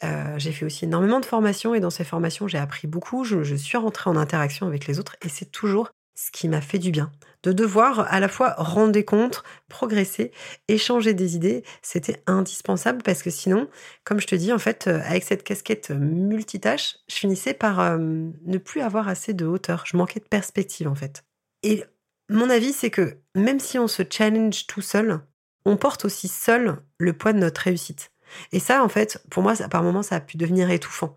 Euh, 0.03 0.35
j'ai 0.39 0.51
fait 0.51 0.67
aussi 0.67 0.87
énormément 0.87 1.21
de 1.21 1.25
formations 1.25 1.75
et 1.75 1.81
dans 1.81 1.91
ces 1.91 2.03
formations, 2.05 2.49
j'ai 2.49 2.59
appris 2.59 2.89
beaucoup. 2.89 3.23
Je, 3.25 3.45
je 3.45 3.55
suis 3.55 3.79
rentrée 3.79 4.11
en 4.11 4.17
interaction 4.17 4.67
avec 4.67 4.89
les 4.89 4.99
autres 4.99 5.17
et 5.23 5.29
c'est 5.29 5.53
toujours 5.53 5.91
ce 6.17 6.31
qui 6.33 6.49
m'a 6.49 6.61
fait 6.61 6.79
du 6.79 6.91
bien. 6.91 7.13
De 7.43 7.53
devoir 7.53 8.13
à 8.13 8.19
la 8.19 8.29
fois 8.29 8.55
rendre 8.59 8.91
des 8.91 9.05
comptes, 9.05 9.45
progresser, 9.69 10.33
échanger 10.67 11.15
des 11.15 11.37
idées, 11.37 11.63
c'était 11.83 12.21
indispensable 12.27 13.03
parce 13.05 13.23
que 13.23 13.31
sinon, 13.31 13.69
comme 14.03 14.21
je 14.21 14.27
te 14.27 14.35
dis, 14.35 14.53
en 14.53 14.59
fait, 14.59 14.89
euh, 14.89 15.01
avec 15.05 15.23
cette 15.23 15.45
casquette 15.45 15.91
multitâche, 15.91 16.97
je 17.09 17.15
finissais 17.15 17.55
par 17.55 17.79
euh, 17.79 17.99
ne 17.99 18.59
plus 18.59 18.81
avoir 18.81 19.07
assez 19.07 19.35
de 19.35 19.47
hauteur. 19.47 19.85
Je 19.87 19.97
manquais 19.97 20.19
de 20.19 20.25
perspective, 20.25 20.89
en 20.89 20.97
fait. 20.97 21.25
Et 21.63 21.85
mon 22.29 22.51
avis, 22.51 22.73
c'est 22.73 22.91
que 22.91 23.19
même 23.37 23.61
si 23.61 23.79
on 23.79 23.87
se 23.87 24.03
challenge 24.11 24.67
tout 24.67 24.81
seul, 24.81 25.21
on 25.65 25.77
porte 25.77 26.05
aussi 26.05 26.29
seul 26.29 26.79
le 26.99 27.13
poids 27.13 27.33
de 27.33 27.39
notre 27.39 27.61
réussite. 27.61 28.11
Et 28.53 28.59
ça, 28.59 28.83
en 28.83 28.89
fait, 28.89 29.23
pour 29.31 29.43
moi, 29.43 29.55
par 29.71 29.83
moments, 29.83 30.03
ça 30.03 30.17
a 30.17 30.21
pu 30.21 30.37
devenir 30.37 30.71
étouffant. 30.71 31.15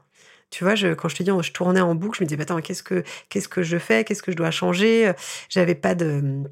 Tu 0.49 0.63
vois, 0.63 0.73
quand 0.95 1.09
je 1.09 1.15
te 1.15 1.23
dis, 1.23 1.31
je 1.41 1.51
tournais 1.51 1.81
en 1.81 1.95
boucle, 1.95 2.17
je 2.17 2.23
me 2.23 2.27
disais, 2.27 2.41
attends, 2.41 2.59
qu'est-ce 2.61 2.83
que, 2.83 3.03
qu'est-ce 3.29 3.47
que 3.47 3.61
je 3.61 3.77
fais? 3.77 4.03
Qu'est-ce 4.03 4.23
que 4.23 4.31
je 4.31 4.37
dois 4.37 4.51
changer? 4.51 5.11
J'avais 5.49 5.75
pas 5.75 5.95
de, 5.95 6.43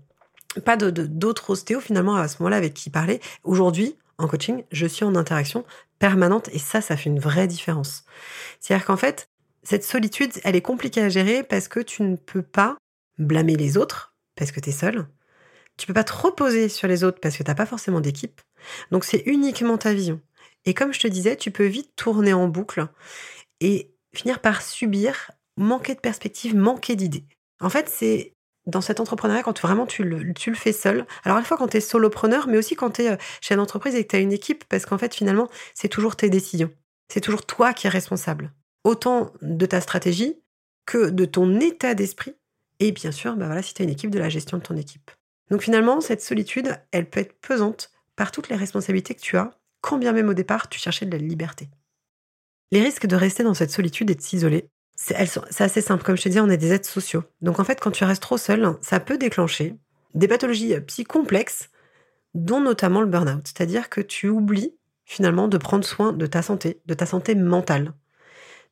pas 0.63 0.77
de, 0.77 0.89
d'autres 0.89 1.49
ostéos 1.49 1.81
finalement 1.81 2.15
à 2.15 2.27
ce 2.27 2.37
moment-là 2.39 2.57
avec 2.57 2.73
qui 2.73 2.89
parler. 2.89 3.19
Aujourd'hui, 3.43 3.95
en 4.17 4.27
coaching, 4.27 4.63
je 4.71 4.85
suis 4.85 5.05
en 5.05 5.15
interaction 5.15 5.65
permanente 5.99 6.49
et 6.53 6.59
ça, 6.59 6.81
ça 6.81 6.97
fait 6.97 7.09
une 7.09 7.19
vraie 7.19 7.47
différence. 7.47 8.03
C'est-à-dire 8.59 8.85
qu'en 8.85 8.97
fait, 8.97 9.29
cette 9.63 9.83
solitude, 9.83 10.31
elle 10.43 10.55
est 10.55 10.61
compliquée 10.61 11.01
à 11.01 11.09
gérer 11.09 11.43
parce 11.43 11.67
que 11.67 11.79
tu 11.79 12.03
ne 12.03 12.15
peux 12.15 12.41
pas 12.41 12.77
blâmer 13.17 13.55
les 13.55 13.77
autres 13.77 14.15
parce 14.35 14.51
que 14.51 14.59
tu 14.59 14.69
es 14.69 14.73
seul. 14.73 15.07
Tu 15.77 15.85
peux 15.85 15.93
pas 15.93 16.03
te 16.03 16.13
reposer 16.13 16.69
sur 16.69 16.87
les 16.87 17.03
autres 17.03 17.19
parce 17.21 17.37
que 17.37 17.43
tu 17.43 17.49
n'as 17.49 17.55
pas 17.55 17.65
forcément 17.65 17.99
d'équipe. 17.99 18.41
Donc 18.91 19.03
c'est 19.03 19.23
uniquement 19.25 19.77
ta 19.77 19.93
vision. 19.93 20.21
Et 20.65 20.73
comme 20.73 20.93
je 20.93 20.99
te 20.99 21.07
disais, 21.07 21.35
tu 21.35 21.51
peux 21.51 21.65
vite 21.65 21.91
tourner 21.95 22.33
en 22.33 22.47
boucle 22.47 22.87
et 23.61 23.93
finir 24.13 24.39
par 24.39 24.61
subir, 24.61 25.31
manquer 25.57 25.95
de 25.95 25.99
perspective, 25.99 26.55
manquer 26.55 26.95
d'idées. 26.95 27.25
En 27.59 27.69
fait, 27.69 27.89
c'est 27.89 28.33
dans 28.67 28.81
cet 28.81 28.99
entrepreneuriat, 28.99 29.43
quand 29.43 29.59
vraiment 29.61 29.85
tu 29.85 30.03
le, 30.03 30.33
tu 30.33 30.49
le 30.49 30.55
fais 30.55 30.73
seul, 30.73 31.05
alors 31.23 31.37
à 31.37 31.39
la 31.39 31.45
fois 31.45 31.57
quand 31.57 31.69
tu 31.69 31.77
es 31.77 31.81
solopreneur, 31.81 32.47
mais 32.47 32.57
aussi 32.57 32.75
quand 32.75 32.91
tu 32.91 33.03
es 33.03 33.11
euh, 33.11 33.17
chez 33.41 33.55
une 33.55 33.61
entreprise 33.61 33.95
et 33.95 34.03
que 34.03 34.09
tu 34.09 34.15
as 34.17 34.19
une 34.19 34.33
équipe, 34.33 34.65
parce 34.65 34.85
qu'en 34.85 34.97
fait, 34.97 35.15
finalement, 35.15 35.49
c'est 35.73 35.87
toujours 35.87 36.15
tes 36.15 36.29
décisions. 36.29 36.71
C'est 37.07 37.21
toujours 37.21 37.45
toi 37.45 37.73
qui 37.73 37.87
es 37.87 37.89
responsable. 37.89 38.51
Autant 38.83 39.31
de 39.41 39.65
ta 39.65 39.79
stratégie 39.79 40.35
que 40.85 41.09
de 41.09 41.25
ton 41.25 41.59
état 41.59 41.93
d'esprit. 41.93 42.35
Et 42.79 42.91
bien 42.91 43.11
sûr, 43.11 43.35
bah 43.35 43.47
voilà, 43.47 43.61
si 43.61 43.73
tu 43.73 43.81
as 43.81 43.85
une 43.85 43.91
équipe, 43.91 44.11
de 44.11 44.19
la 44.19 44.29
gestion 44.29 44.57
de 44.57 44.63
ton 44.63 44.75
équipe. 44.75 45.11
Donc 45.49 45.61
finalement, 45.61 46.01
cette 46.01 46.21
solitude, 46.21 46.77
elle 46.91 47.09
peut 47.09 47.21
être 47.21 47.39
pesante 47.39 47.91
par 48.15 48.31
toutes 48.31 48.49
les 48.49 48.55
responsabilités 48.55 49.15
que 49.15 49.21
tu 49.21 49.37
as, 49.37 49.51
quand 49.81 49.97
bien 49.97 50.11
même 50.11 50.29
au 50.29 50.33
départ, 50.33 50.69
tu 50.69 50.79
cherchais 50.79 51.05
de 51.05 51.11
la 51.11 51.17
liberté. 51.17 51.69
Les 52.71 52.81
risques 52.81 53.07
de 53.07 53.15
rester 53.15 53.43
dans 53.43 53.53
cette 53.53 53.71
solitude 53.71 54.09
et 54.09 54.15
de 54.15 54.21
s'isoler, 54.21 54.69
c'est 54.95 55.15
assez 55.15 55.81
simple. 55.81 56.03
Comme 56.03 56.17
je 56.17 56.23
te 56.23 56.29
dis, 56.29 56.39
on 56.39 56.49
est 56.49 56.57
des 56.57 56.73
êtres 56.73 56.89
sociaux. 56.89 57.23
Donc 57.41 57.59
en 57.59 57.63
fait, 57.63 57.79
quand 57.79 57.91
tu 57.91 58.03
restes 58.03 58.21
trop 58.21 58.37
seul, 58.37 58.75
ça 58.81 58.99
peut 58.99 59.17
déclencher 59.17 59.75
des 60.15 60.27
pathologies 60.27 60.73
euh, 60.73 60.81
psy 60.81 61.03
complexes, 61.03 61.69
dont 62.33 62.59
notamment 62.59 63.01
le 63.01 63.07
burn-out. 63.07 63.45
C'est-à-dire 63.45 63.89
que 63.89 64.01
tu 64.01 64.29
oublies 64.29 64.75
finalement 65.05 65.47
de 65.47 65.57
prendre 65.57 65.85
soin 65.85 66.11
de 66.13 66.25
ta 66.25 66.41
santé, 66.41 66.81
de 66.85 66.93
ta 66.93 67.05
santé 67.05 67.35
mentale. 67.35 67.93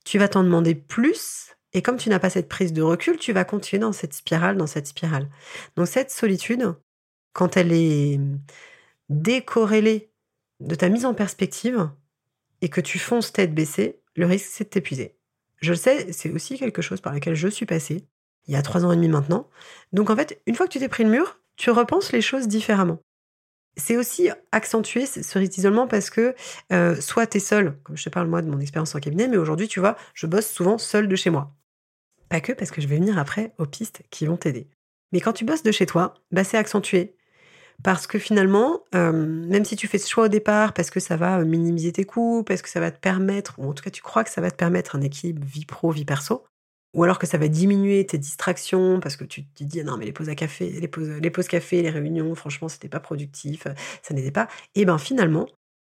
Tu 0.03 0.17
vas 0.17 0.27
t'en 0.27 0.43
demander 0.43 0.75
plus, 0.75 1.55
et 1.73 1.81
comme 1.81 1.97
tu 1.97 2.09
n'as 2.09 2.19
pas 2.19 2.29
cette 2.29 2.49
prise 2.49 2.73
de 2.73 2.81
recul, 2.81 3.17
tu 3.17 3.31
vas 3.31 3.45
continuer 3.45 3.79
dans 3.79 3.93
cette 3.93 4.13
spirale, 4.13 4.57
dans 4.57 4.67
cette 4.67 4.87
spirale. 4.87 5.29
Donc 5.75 5.87
cette 5.87 6.11
solitude, 6.11 6.75
quand 7.33 7.57
elle 7.57 7.71
est 7.71 8.19
décorrélée 9.09 10.11
de 10.59 10.75
ta 10.75 10.89
mise 10.89 11.05
en 11.05 11.13
perspective, 11.13 11.89
et 12.61 12.69
que 12.69 12.81
tu 12.81 12.99
fonces 12.99 13.31
tête 13.31 13.53
baissée, 13.53 14.01
le 14.15 14.25
risque 14.25 14.47
c'est 14.49 14.65
de 14.65 14.69
t'épuiser. 14.69 15.17
Je 15.61 15.71
le 15.71 15.77
sais, 15.77 16.11
c'est 16.11 16.31
aussi 16.31 16.57
quelque 16.57 16.81
chose 16.81 17.01
par 17.01 17.13
lequel 17.13 17.35
je 17.35 17.47
suis 17.47 17.65
passée, 17.65 18.05
il 18.47 18.53
y 18.53 18.57
a 18.57 18.61
trois 18.61 18.85
ans 18.85 18.91
et 18.91 18.95
demi 18.95 19.07
maintenant. 19.07 19.49
Donc 19.93 20.09
en 20.09 20.15
fait, 20.15 20.41
une 20.45 20.55
fois 20.55 20.67
que 20.67 20.71
tu 20.71 20.79
t'es 20.79 20.89
pris 20.89 21.03
le 21.03 21.09
mur, 21.09 21.39
tu 21.55 21.71
repenses 21.71 22.11
les 22.11 22.21
choses 22.21 22.47
différemment. 22.47 22.99
C'est 23.77 23.97
aussi 23.97 24.29
accentuer 24.51 25.05
ce 25.05 25.37
risque 25.37 25.53
d'isolement 25.53 25.87
parce 25.87 26.09
que 26.09 26.33
euh, 26.71 26.95
soit 27.01 27.27
tu 27.27 27.37
es 27.37 27.39
seul, 27.39 27.77
comme 27.83 27.97
je 27.97 28.03
te 28.03 28.09
parle 28.09 28.27
moi 28.27 28.41
de 28.41 28.49
mon 28.49 28.59
expérience 28.59 28.95
en 28.95 28.99
cabinet, 28.99 29.27
mais 29.27 29.37
aujourd'hui, 29.37 29.67
tu 29.67 29.79
vois, 29.79 29.97
je 30.13 30.27
bosse 30.27 30.47
souvent 30.47 30.77
seul 30.77 31.07
de 31.07 31.15
chez 31.15 31.29
moi. 31.29 31.53
Pas 32.29 32.39
que 32.39 32.53
parce 32.53 32.71
que 32.71 32.81
je 32.81 32.87
vais 32.87 32.95
venir 32.97 33.17
après 33.19 33.53
aux 33.57 33.65
pistes 33.65 34.03
qui 34.11 34.25
vont 34.25 34.37
t'aider. 34.37 34.69
Mais 35.11 35.19
quand 35.19 35.33
tu 35.33 35.45
bosses 35.45 35.63
de 35.63 35.71
chez 35.71 35.85
toi, 35.85 36.13
bah 36.31 36.43
c'est 36.43 36.57
accentué. 36.57 37.14
Parce 37.83 38.07
que 38.07 38.17
finalement, 38.17 38.81
euh, 38.95 39.11
même 39.11 39.65
si 39.65 39.75
tu 39.75 39.87
fais 39.87 39.97
ce 39.97 40.09
choix 40.09 40.25
au 40.25 40.27
départ, 40.27 40.73
parce 40.73 40.89
que 40.89 40.99
ça 40.99 41.17
va 41.17 41.39
euh, 41.39 41.45
minimiser 41.45 41.91
tes 41.91 42.05
coûts, 42.05 42.43
parce 42.43 42.61
que 42.61 42.69
ça 42.69 42.79
va 42.79 42.91
te 42.91 42.99
permettre, 42.99 43.55
ou 43.57 43.69
en 43.69 43.73
tout 43.73 43.83
cas 43.83 43.91
tu 43.91 44.01
crois 44.01 44.23
que 44.23 44.31
ça 44.31 44.41
va 44.41 44.51
te 44.51 44.55
permettre 44.55 44.95
un 44.95 45.01
équilibre 45.01 45.45
vie 45.45 45.65
pro, 45.65 45.91
vie 45.91 46.05
perso, 46.05 46.45
ou 46.95 47.03
alors 47.03 47.19
que 47.19 47.27
ça 47.27 47.37
va 47.37 47.47
diminuer 47.47 48.05
tes 48.05 48.17
distractions, 48.17 48.99
parce 48.99 49.15
que 49.17 49.23
tu 49.23 49.45
te 49.45 49.63
dis 49.63 49.83
non 49.83 49.97
mais 49.97 50.05
les 50.05 50.13
pauses 50.13 50.29
à 50.29 50.35
café, 50.35 50.69
les 50.71 50.87
pauses, 50.87 51.09
les 51.09 51.31
café, 51.31 51.81
les 51.81 51.89
réunions, 51.89 52.33
franchement 52.35 52.69
c'était 52.69 52.89
pas 52.89 52.99
productif, 52.99 53.67
ça 54.01 54.13
n'était 54.13 54.31
pas. 54.31 54.47
Et 54.75 54.85
ben 54.85 54.97
finalement, 54.97 55.47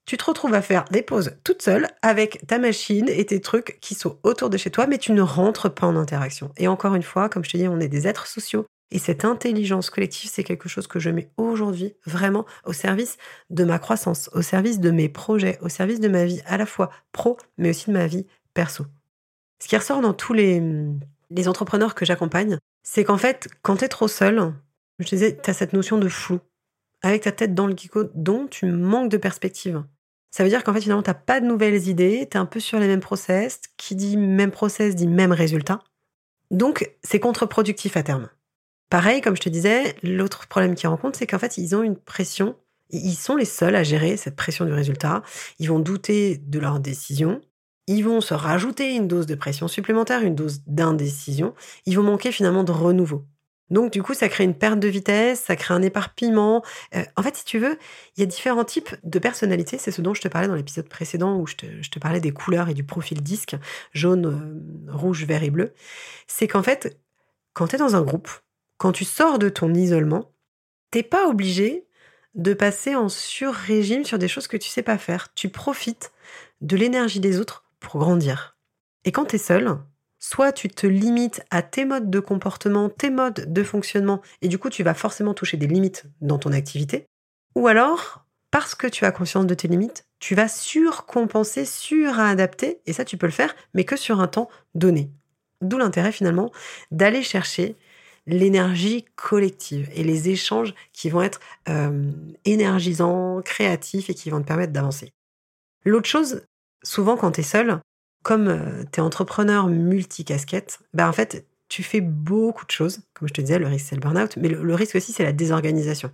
tu 0.05 0.17
te 0.17 0.25
retrouves 0.25 0.53
à 0.53 0.61
faire 0.61 0.85
des 0.91 1.01
pauses 1.01 1.37
toute 1.43 1.61
seule 1.61 1.87
avec 2.01 2.45
ta 2.47 2.59
machine 2.59 3.07
et 3.07 3.25
tes 3.25 3.39
trucs 3.39 3.79
qui 3.79 3.95
sont 3.95 4.19
autour 4.23 4.49
de 4.49 4.57
chez 4.57 4.69
toi, 4.69 4.87
mais 4.87 4.97
tu 4.97 5.13
ne 5.13 5.21
rentres 5.21 5.73
pas 5.73 5.87
en 5.87 5.95
interaction. 5.95 6.51
Et 6.57 6.67
encore 6.67 6.95
une 6.95 7.03
fois, 7.03 7.29
comme 7.29 7.45
je 7.45 7.51
te 7.51 7.57
dis, 7.57 7.67
on 7.67 7.79
est 7.79 7.87
des 7.87 8.07
êtres 8.07 8.27
sociaux. 8.27 8.65
Et 8.93 8.99
cette 8.99 9.25
intelligence 9.25 9.89
collective, 9.89 10.29
c'est 10.31 10.43
quelque 10.43 10.69
chose 10.69 10.85
que 10.85 10.99
je 10.99 11.09
mets 11.09 11.31
aujourd'hui 11.37 11.95
vraiment 12.05 12.45
au 12.63 12.73
service 12.73 13.17
de 13.49 13.63
ma 13.63 13.79
croissance, 13.79 14.29
au 14.33 14.43
service 14.43 14.79
de 14.79 14.91
mes 14.91 15.09
projets, 15.09 15.57
au 15.61 15.67
service 15.67 15.99
de 15.99 16.07
ma 16.07 16.25
vie 16.25 16.41
à 16.45 16.57
la 16.57 16.67
fois 16.67 16.91
pro, 17.11 17.37
mais 17.57 17.71
aussi 17.71 17.87
de 17.87 17.93
ma 17.93 18.05
vie 18.05 18.27
perso. 18.53 18.85
Ce 19.59 19.67
qui 19.67 19.75
ressort 19.75 20.01
dans 20.01 20.13
tous 20.13 20.33
les, 20.33 20.61
les 21.31 21.47
entrepreneurs 21.47 21.95
que 21.95 22.05
j'accompagne, 22.05 22.59
c'est 22.83 23.03
qu'en 23.03 23.17
fait, 23.17 23.47
quand 23.63 23.77
tu 23.77 23.85
es 23.85 23.87
trop 23.87 24.07
seul, 24.07 24.53
je 24.99 25.07
disais, 25.07 25.39
tu 25.41 25.49
as 25.49 25.53
cette 25.53 25.73
notion 25.73 25.97
de 25.97 26.07
flou, 26.07 26.39
avec 27.01 27.23
ta 27.23 27.31
tête 27.31 27.55
dans 27.55 27.65
le 27.65 27.73
kiko, 27.73 28.03
dont 28.13 28.45
tu 28.45 28.67
manques 28.67 29.09
de 29.09 29.17
perspective. 29.17 29.83
Ça 30.29 30.43
veut 30.43 30.49
dire 30.49 30.63
qu'en 30.63 30.73
fait, 30.73 30.81
finalement, 30.81 31.01
tu 31.01 31.09
n'as 31.09 31.15
pas 31.15 31.41
de 31.41 31.47
nouvelles 31.47 31.87
idées, 31.87 32.27
tu 32.29 32.37
es 32.37 32.39
un 32.39 32.45
peu 32.45 32.59
sur 32.59 32.77
les 32.77 32.87
mêmes 32.87 32.99
process. 32.99 33.59
Qui 33.77 33.95
dit 33.95 34.17
même 34.17 34.51
process 34.51 34.95
dit 34.95 35.07
même 35.07 35.31
résultat. 35.31 35.79
Donc, 36.51 36.91
c'est 37.03 37.19
contre-productif 37.19 37.97
à 37.97 38.03
terme. 38.03 38.29
Pareil, 38.89 39.21
comme 39.21 39.35
je 39.35 39.41
te 39.41 39.49
disais, 39.49 39.95
l'autre 40.03 40.47
problème 40.47 40.75
qu'ils 40.75 40.89
rencontrent, 40.89 41.17
c'est 41.17 41.27
qu'en 41.27 41.39
fait, 41.39 41.57
ils 41.57 41.75
ont 41.75 41.83
une 41.83 41.97
pression. 41.97 42.55
Ils 42.91 43.15
sont 43.15 43.35
les 43.35 43.45
seuls 43.45 43.75
à 43.75 43.83
gérer 43.83 44.17
cette 44.17 44.35
pression 44.35 44.65
du 44.65 44.73
résultat. 44.73 45.23
Ils 45.59 45.69
vont 45.69 45.79
douter 45.79 46.37
de 46.37 46.59
leur 46.59 46.79
décision. 46.79 47.41
Ils 47.87 48.03
vont 48.03 48.21
se 48.21 48.33
rajouter 48.33 48.95
une 48.95 49.07
dose 49.07 49.25
de 49.25 49.35
pression 49.35 49.67
supplémentaire, 49.67 50.21
une 50.21 50.35
dose 50.35 50.61
d'indécision. 50.67 51.53
Ils 51.85 51.97
vont 51.97 52.03
manquer 52.03 52.31
finalement 52.31 52.63
de 52.63 52.71
renouveau. 52.71 53.25
Donc, 53.69 53.91
du 53.91 54.03
coup, 54.03 54.13
ça 54.13 54.29
crée 54.29 54.43
une 54.43 54.53
perte 54.53 54.79
de 54.79 54.87
vitesse, 54.87 55.41
ça 55.41 55.55
crée 55.55 55.73
un 55.73 55.81
éparpillement. 55.81 56.63
Euh, 56.95 57.03
en 57.15 57.23
fait, 57.23 57.35
si 57.35 57.43
tu 57.45 57.57
veux, 57.57 57.79
il 58.15 58.19
y 58.19 58.23
a 58.23 58.27
différents 58.27 58.65
types 58.65 58.95
de 59.03 59.17
personnalités. 59.19 59.79
C'est 59.79 59.91
ce 59.91 60.01
dont 60.01 60.13
je 60.13 60.21
te 60.21 60.27
parlais 60.27 60.47
dans 60.47 60.55
l'épisode 60.55 60.87
précédent 60.87 61.37
où 61.37 61.47
je 61.47 61.55
te, 61.55 61.99
parlais 61.99 62.19
des 62.19 62.31
couleurs 62.31 62.69
et 62.69 62.75
du 62.75 62.83
profil 62.83 63.23
disque, 63.23 63.55
jaune, 63.91 64.25
euh, 64.27 64.91
rouge, 64.91 65.25
vert 65.25 65.43
et 65.43 65.49
bleu. 65.49 65.73
C'est 66.27 66.47
qu'en 66.47 66.61
fait, 66.61 66.99
quand 67.53 67.67
tu 67.67 67.75
es 67.75 67.79
dans 67.79 67.95
un 67.95 68.03
groupe, 68.03 68.29
quand 68.83 68.91
tu 68.91 69.05
sors 69.05 69.39
de 69.39 69.47
ton 69.47 69.73
isolement, 69.73 70.33
t'es 70.91 71.03
pas 71.03 71.29
obligé 71.29 71.87
de 72.35 72.53
passer 72.53 72.95
en 72.95 73.07
sur-régime 73.07 74.03
sur 74.03 74.19
des 74.19 74.27
choses 74.27 74.47
que 74.47 74.57
tu 74.57 74.67
sais 74.67 74.83
pas 74.83 74.97
faire. 74.97 75.33
Tu 75.35 75.47
profites 75.47 76.11
de 76.59 76.75
l'énergie 76.75 77.21
des 77.21 77.39
autres 77.39 77.63
pour 77.79 77.97
grandir. 77.97 78.57
Et 79.05 79.13
quand 79.13 79.23
tu 79.23 79.37
es 79.37 79.39
seul, 79.39 79.77
soit 80.19 80.51
tu 80.51 80.67
te 80.67 80.85
limites 80.85 81.45
à 81.49 81.61
tes 81.61 81.85
modes 81.85 82.09
de 82.09 82.19
comportement, 82.19 82.89
tes 82.89 83.09
modes 83.09 83.53
de 83.53 83.63
fonctionnement, 83.63 84.21
et 84.41 84.49
du 84.49 84.57
coup 84.57 84.69
tu 84.69 84.83
vas 84.83 84.93
forcément 84.93 85.33
toucher 85.33 85.55
des 85.55 85.67
limites 85.67 86.03
dans 86.19 86.37
ton 86.37 86.51
activité, 86.51 87.05
ou 87.55 87.69
alors, 87.69 88.25
parce 88.51 88.75
que 88.75 88.87
tu 88.87 89.05
as 89.05 89.13
conscience 89.13 89.47
de 89.47 89.53
tes 89.53 89.69
limites, 89.69 90.03
tu 90.19 90.35
vas 90.35 90.49
surcompenser, 90.49 91.63
suradapter, 91.63 92.81
et 92.85 92.91
ça 92.91 93.05
tu 93.05 93.15
peux 93.15 93.27
le 93.27 93.31
faire, 93.31 93.55
mais 93.73 93.85
que 93.85 93.95
sur 93.95 94.19
un 94.19 94.27
temps 94.27 94.49
donné. 94.75 95.09
D'où 95.61 95.77
l'intérêt 95.77 96.11
finalement 96.11 96.51
d'aller 96.91 97.23
chercher 97.23 97.77
l'énergie 98.25 99.05
collective 99.15 99.89
et 99.93 100.03
les 100.03 100.29
échanges 100.29 100.73
qui 100.93 101.09
vont 101.09 101.21
être 101.21 101.39
euh, 101.69 102.11
énergisants, 102.45 103.41
créatifs 103.43 104.09
et 104.09 104.13
qui 104.13 104.29
vont 104.29 104.41
te 104.41 104.47
permettre 104.47 104.73
d'avancer. 104.73 105.13
L'autre 105.85 106.07
chose, 106.07 106.45
souvent 106.83 107.17
quand 107.17 107.31
tu 107.31 107.41
es 107.41 107.43
seul, 107.43 107.79
comme 108.23 108.47
euh, 108.47 108.83
tu 108.91 108.99
es 108.99 109.03
entrepreneur 109.03 109.67
multicasquette, 109.67 110.79
bah 110.93 111.09
en 111.09 111.13
fait, 111.13 111.45
tu 111.67 111.83
fais 111.83 112.01
beaucoup 112.01 112.65
de 112.65 112.71
choses. 112.71 113.01
Comme 113.13 113.27
je 113.27 113.33
te 113.33 113.41
disais, 113.41 113.59
le 113.59 113.67
risque, 113.67 113.87
c'est 113.89 113.95
le 113.95 114.01
burn-out, 114.01 114.37
mais 114.37 114.47
le, 114.47 114.75
risque 114.75 114.95
aussi, 114.95 115.11
c'est 115.11 115.23
la 115.23 115.33
désorganisation. 115.33 116.11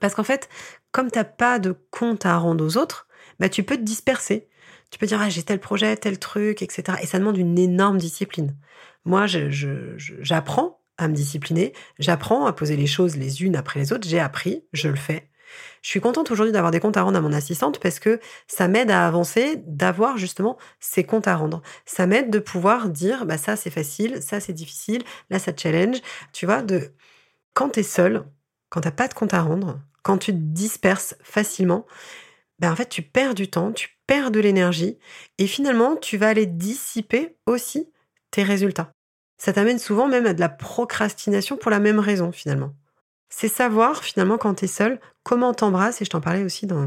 Parce 0.00 0.14
qu'en 0.14 0.24
fait, 0.24 0.48
comme 0.92 1.10
tu 1.10 1.18
n'as 1.18 1.24
pas 1.24 1.58
de 1.58 1.74
compte 1.90 2.26
à 2.26 2.36
rendre 2.36 2.64
aux 2.64 2.76
autres, 2.76 3.08
bah, 3.40 3.48
tu 3.48 3.62
peux 3.62 3.76
te 3.76 3.82
disperser. 3.82 4.48
Tu 4.90 4.98
peux 4.98 5.06
dire, 5.06 5.20
ah, 5.20 5.30
j'ai 5.30 5.42
tel 5.42 5.58
projet, 5.58 5.96
tel 5.96 6.18
truc, 6.18 6.60
etc. 6.60 6.98
Et 7.02 7.06
ça 7.06 7.18
demande 7.18 7.38
une 7.38 7.58
énorme 7.58 7.98
discipline. 7.98 8.54
Moi, 9.04 9.26
j'apprends 9.26 10.81
à 10.98 11.08
me 11.08 11.14
discipliner, 11.14 11.72
j'apprends 11.98 12.46
à 12.46 12.52
poser 12.52 12.76
les 12.76 12.86
choses 12.86 13.16
les 13.16 13.42
unes 13.42 13.56
après 13.56 13.80
les 13.80 13.92
autres, 13.92 14.08
j'ai 14.08 14.20
appris, 14.20 14.64
je 14.72 14.88
le 14.88 14.96
fais. 14.96 15.30
Je 15.82 15.88
suis 15.88 16.00
contente 16.00 16.30
aujourd'hui 16.30 16.52
d'avoir 16.52 16.70
des 16.70 16.80
comptes 16.80 16.96
à 16.96 17.02
rendre 17.02 17.18
à 17.18 17.20
mon 17.20 17.32
assistante 17.32 17.78
parce 17.80 17.98
que 17.98 18.20
ça 18.46 18.68
m'aide 18.68 18.90
à 18.90 19.06
avancer, 19.06 19.62
d'avoir 19.66 20.16
justement 20.16 20.58
ces 20.80 21.04
comptes 21.04 21.28
à 21.28 21.36
rendre. 21.36 21.62
Ça 21.84 22.06
m'aide 22.06 22.30
de 22.30 22.38
pouvoir 22.38 22.88
dire, 22.88 23.26
bah 23.26 23.38
ça 23.38 23.56
c'est 23.56 23.70
facile, 23.70 24.22
ça 24.22 24.40
c'est 24.40 24.52
difficile, 24.52 25.02
là 25.30 25.38
ça 25.38 25.52
challenge. 25.56 25.98
Tu 26.32 26.46
vois, 26.46 26.62
de 26.62 26.92
quand 27.54 27.70
tu 27.70 27.80
es 27.80 27.82
seul, 27.82 28.24
quand 28.70 28.82
t'as 28.82 28.90
pas 28.90 29.08
de 29.08 29.14
compte 29.14 29.34
à 29.34 29.42
rendre, 29.42 29.80
quand 30.02 30.18
tu 30.18 30.32
te 30.32 30.38
disperses 30.38 31.16
facilement, 31.22 31.86
bah 32.58 32.72
en 32.72 32.76
fait 32.76 32.88
tu 32.88 33.02
perds 33.02 33.34
du 33.34 33.50
temps, 33.50 33.72
tu 33.72 33.90
perds 34.06 34.30
de 34.30 34.40
l'énergie 34.40 34.98
et 35.38 35.46
finalement 35.46 35.96
tu 35.96 36.16
vas 36.16 36.28
aller 36.28 36.46
dissiper 36.46 37.36
aussi 37.46 37.90
tes 38.30 38.42
résultats. 38.42 38.92
Ça 39.42 39.52
t'amène 39.52 39.78
souvent 39.78 40.08
même 40.08 40.26
à 40.26 40.34
de 40.34 40.40
la 40.40 40.48
procrastination 40.48 41.56
pour 41.56 41.70
la 41.70 41.80
même 41.80 41.98
raison 41.98 42.32
finalement 42.32 42.74
c'est 43.32 43.48
savoir 43.48 44.04
finalement 44.04 44.38
quand 44.38 44.54
tu 44.54 44.66
es 44.66 44.68
seul 44.68 45.00
comment 45.22 45.54
t'embrasses 45.54 46.02
et 46.02 46.04
je 46.04 46.10
t'en 46.10 46.20
parlais 46.20 46.44
aussi 46.44 46.66
dans, 46.66 46.86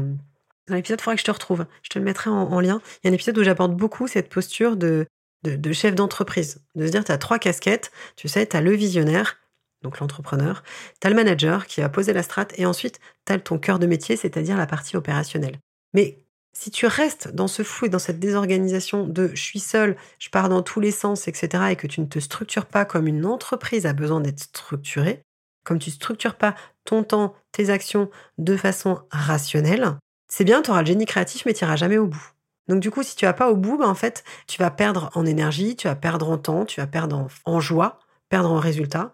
l'épisode, 0.68 1.00
il 1.00 1.02
faudrait 1.02 1.16
que 1.16 1.20
je 1.20 1.26
te 1.26 1.30
retrouve. 1.30 1.66
Je 1.82 1.90
te 1.90 1.98
le 1.98 2.04
mettrai 2.04 2.30
en, 2.30 2.60
lien. 2.60 2.80
Il 3.02 3.06
y 3.06 3.08
a 3.08 3.10
un 3.10 3.14
épisode 3.14 3.36
où 3.38 3.42
j'aborde 3.42 3.76
beaucoup 3.76 4.06
cette 4.06 4.28
posture 4.28 4.76
de, 4.76 5.06
de, 5.42 5.72
chef 5.72 5.94
d'entreprise. 5.94 6.60
De 6.74 6.86
se 6.86 6.92
dire, 6.92 7.04
tu 7.04 7.12
as 7.12 7.18
trois 7.18 7.38
casquettes. 7.38 7.90
Tu 8.14 8.28
sais, 8.28 8.46
tu 8.46 8.56
as 8.56 8.60
le 8.60 8.72
visionnaire, 8.72 9.38
donc 9.82 9.98
l'entrepreneur. 9.98 10.62
Tu 11.00 11.06
as 11.06 11.10
le 11.10 11.16
manager 11.16 11.66
qui 11.66 11.80
va 11.80 11.88
poser 11.88 12.12
la 12.12 12.22
strate. 12.22 12.52
Et 12.58 12.66
ensuite, 12.66 13.00
tu 13.26 13.32
as 13.32 13.38
ton 13.38 13.58
cœur 13.58 13.78
de 13.78 13.86
métier, 13.86 14.16
c'est-à-dire 14.16 14.56
la 14.56 14.66
partie 14.66 14.96
opérationnelle. 14.96 15.58
Mais 15.94 16.25
si 16.58 16.70
tu 16.70 16.86
restes 16.86 17.28
dans 17.34 17.48
ce 17.48 17.62
flou 17.62 17.86
et 17.86 17.90
dans 17.90 17.98
cette 17.98 18.18
désorganisation 18.18 19.06
de 19.06 19.28
je 19.34 19.42
suis 19.42 19.60
seul, 19.60 19.94
je 20.18 20.30
pars 20.30 20.48
dans 20.48 20.62
tous 20.62 20.80
les 20.80 20.90
sens, 20.90 21.28
etc., 21.28 21.64
et 21.70 21.76
que 21.76 21.86
tu 21.86 22.00
ne 22.00 22.06
te 22.06 22.18
structures 22.18 22.64
pas 22.64 22.86
comme 22.86 23.06
une 23.06 23.26
entreprise 23.26 23.84
a 23.84 23.92
besoin 23.92 24.20
d'être 24.20 24.40
structurée, 24.40 25.22
comme 25.64 25.78
tu 25.78 25.90
structures 25.90 26.34
pas 26.34 26.54
ton 26.86 27.04
temps, 27.04 27.34
tes 27.52 27.68
actions 27.68 28.08
de 28.38 28.56
façon 28.56 29.02
rationnelle, 29.10 29.98
c'est 30.28 30.44
bien, 30.44 30.62
tu 30.62 30.70
auras 30.70 30.80
le 30.80 30.86
génie 30.86 31.04
créatif, 31.04 31.44
mais 31.44 31.52
tu 31.52 31.62
n'iras 31.62 31.76
jamais 31.76 31.98
au 31.98 32.06
bout. 32.06 32.32
Donc 32.68 32.80
du 32.80 32.90
coup, 32.90 33.02
si 33.02 33.16
tu 33.16 33.26
vas 33.26 33.34
pas 33.34 33.50
au 33.50 33.56
bout, 33.56 33.76
bah, 33.76 33.86
en 33.86 33.94
fait, 33.94 34.24
tu 34.46 34.58
vas 34.58 34.70
perdre 34.70 35.10
en 35.14 35.26
énergie, 35.26 35.76
tu 35.76 35.88
vas 35.88 35.94
perdre 35.94 36.30
en 36.30 36.38
temps, 36.38 36.64
tu 36.64 36.80
vas 36.80 36.86
perdre 36.86 37.28
en, 37.44 37.60
joie, 37.60 37.98
perdre 38.30 38.50
en 38.50 38.58
résultat. 38.58 39.12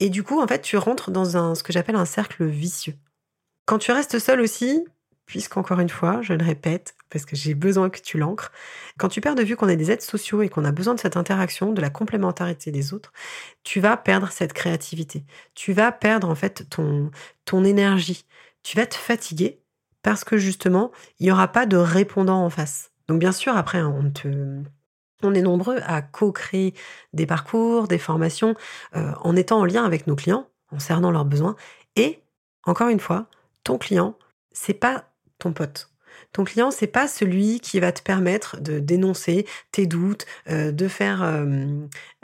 Et 0.00 0.10
du 0.10 0.24
coup, 0.24 0.40
en 0.40 0.48
fait, 0.48 0.60
tu 0.60 0.76
rentres 0.76 1.12
dans 1.12 1.36
un, 1.36 1.54
ce 1.54 1.62
que 1.62 1.72
j'appelle 1.72 1.96
un 1.96 2.04
cercle 2.04 2.44
vicieux. 2.44 2.96
Quand 3.64 3.78
tu 3.78 3.92
restes 3.92 4.18
seul 4.18 4.40
aussi, 4.40 4.84
puisqu'encore 5.28 5.78
une 5.78 5.90
fois, 5.90 6.22
je 6.22 6.32
le 6.32 6.44
répète, 6.44 6.96
parce 7.10 7.26
que 7.26 7.36
j'ai 7.36 7.54
besoin 7.54 7.90
que 7.90 8.00
tu 8.00 8.16
l'ancres, 8.16 8.50
quand 8.98 9.08
tu 9.08 9.20
perds 9.20 9.34
de 9.34 9.42
vue 9.42 9.56
qu'on 9.56 9.68
est 9.68 9.76
des 9.76 9.90
êtres 9.90 10.04
sociaux 10.04 10.40
et 10.40 10.48
qu'on 10.48 10.64
a 10.64 10.72
besoin 10.72 10.94
de 10.94 11.00
cette 11.00 11.18
interaction, 11.18 11.72
de 11.72 11.80
la 11.82 11.90
complémentarité 11.90 12.72
des 12.72 12.94
autres, 12.94 13.12
tu 13.62 13.78
vas 13.78 13.98
perdre 13.98 14.30
cette 14.32 14.54
créativité. 14.54 15.24
Tu 15.54 15.74
vas 15.74 15.92
perdre 15.92 16.28
en 16.28 16.34
fait 16.34 16.68
ton, 16.70 17.10
ton 17.44 17.62
énergie. 17.62 18.24
Tu 18.62 18.76
vas 18.78 18.86
te 18.86 18.94
fatiguer 18.94 19.60
parce 20.02 20.24
que 20.24 20.38
justement, 20.38 20.92
il 21.20 21.24
n'y 21.24 21.30
aura 21.30 21.48
pas 21.48 21.66
de 21.66 21.76
répondant 21.76 22.42
en 22.42 22.50
face. 22.50 22.90
Donc 23.06 23.20
bien 23.20 23.32
sûr, 23.32 23.56
après. 23.56 23.82
On 25.20 25.34
est 25.34 25.42
nombreux 25.42 25.80
à 25.84 26.00
co-créer 26.00 26.74
des 27.12 27.26
parcours, 27.26 27.88
des 27.88 27.98
formations, 27.98 28.54
euh, 28.94 29.12
en 29.20 29.34
étant 29.36 29.58
en 29.58 29.64
lien 29.64 29.84
avec 29.84 30.06
nos 30.06 30.14
clients, 30.14 30.48
en 30.70 30.78
cernant 30.78 31.10
leurs 31.10 31.24
besoins. 31.24 31.56
Et, 31.96 32.22
encore 32.64 32.88
une 32.88 33.00
fois, 33.00 33.26
ton 33.64 33.78
client, 33.78 34.16
c'est 34.52 34.74
pas 34.74 35.07
ton 35.38 35.52
pote. 35.52 35.90
Ton 36.32 36.44
client, 36.44 36.70
c'est 36.70 36.86
pas 36.86 37.08
celui 37.08 37.60
qui 37.60 37.80
va 37.80 37.92
te 37.92 38.02
permettre 38.02 38.60
de 38.60 38.78
dénoncer 38.78 39.46
tes 39.72 39.86
doutes, 39.86 40.26
euh, 40.48 40.72
de 40.72 40.88
faire 40.88 41.22
euh, 41.22 41.66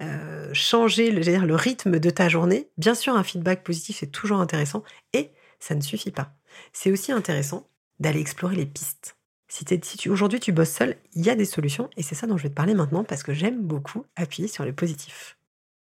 euh, 0.01 0.51
changer 0.53 1.11
le, 1.11 1.55
rythme 1.55 1.99
de 1.99 2.11
ta 2.11 2.29
journée. 2.29 2.69
Bien 2.77 2.95
sûr, 2.95 3.17
un 3.17 3.25
feedback 3.25 3.65
positif 3.65 4.03
est 4.03 4.09
toujours 4.09 4.41
intéressant 4.41 4.83
et 5.13 5.31
ça 5.59 5.75
ne 5.75 5.81
suffit 5.81 6.11
pas. 6.11 6.35
C'est 6.73 6.91
aussi 6.91 7.13
intéressant 7.13 7.69
d'aller 7.99 8.21
explorer 8.21 8.57
les 8.57 8.67
pistes. 8.67 9.17
Si, 9.49 9.65
si 9.83 10.09
aujourd'hui 10.09 10.41
tu 10.41 10.53
bosses 10.53 10.71
seul, 10.71 10.97
il 11.13 11.25
y 11.25 11.31
a 11.31 11.37
des 11.37 11.45
solutions 11.45 11.89
et 11.97 12.03
c'est 12.03 12.15
ça 12.15 12.27
dont 12.27 12.37
je 12.37 12.43
vais 12.43 12.49
te 12.49 12.55
parler 12.55 12.75
maintenant 12.75 13.05
parce 13.05 13.23
que 13.23 13.33
j'aime 13.33 13.63
beaucoup 13.63 14.05
appuyer 14.17 14.49
sur 14.49 14.65
le 14.65 14.73
positif. 14.73 15.39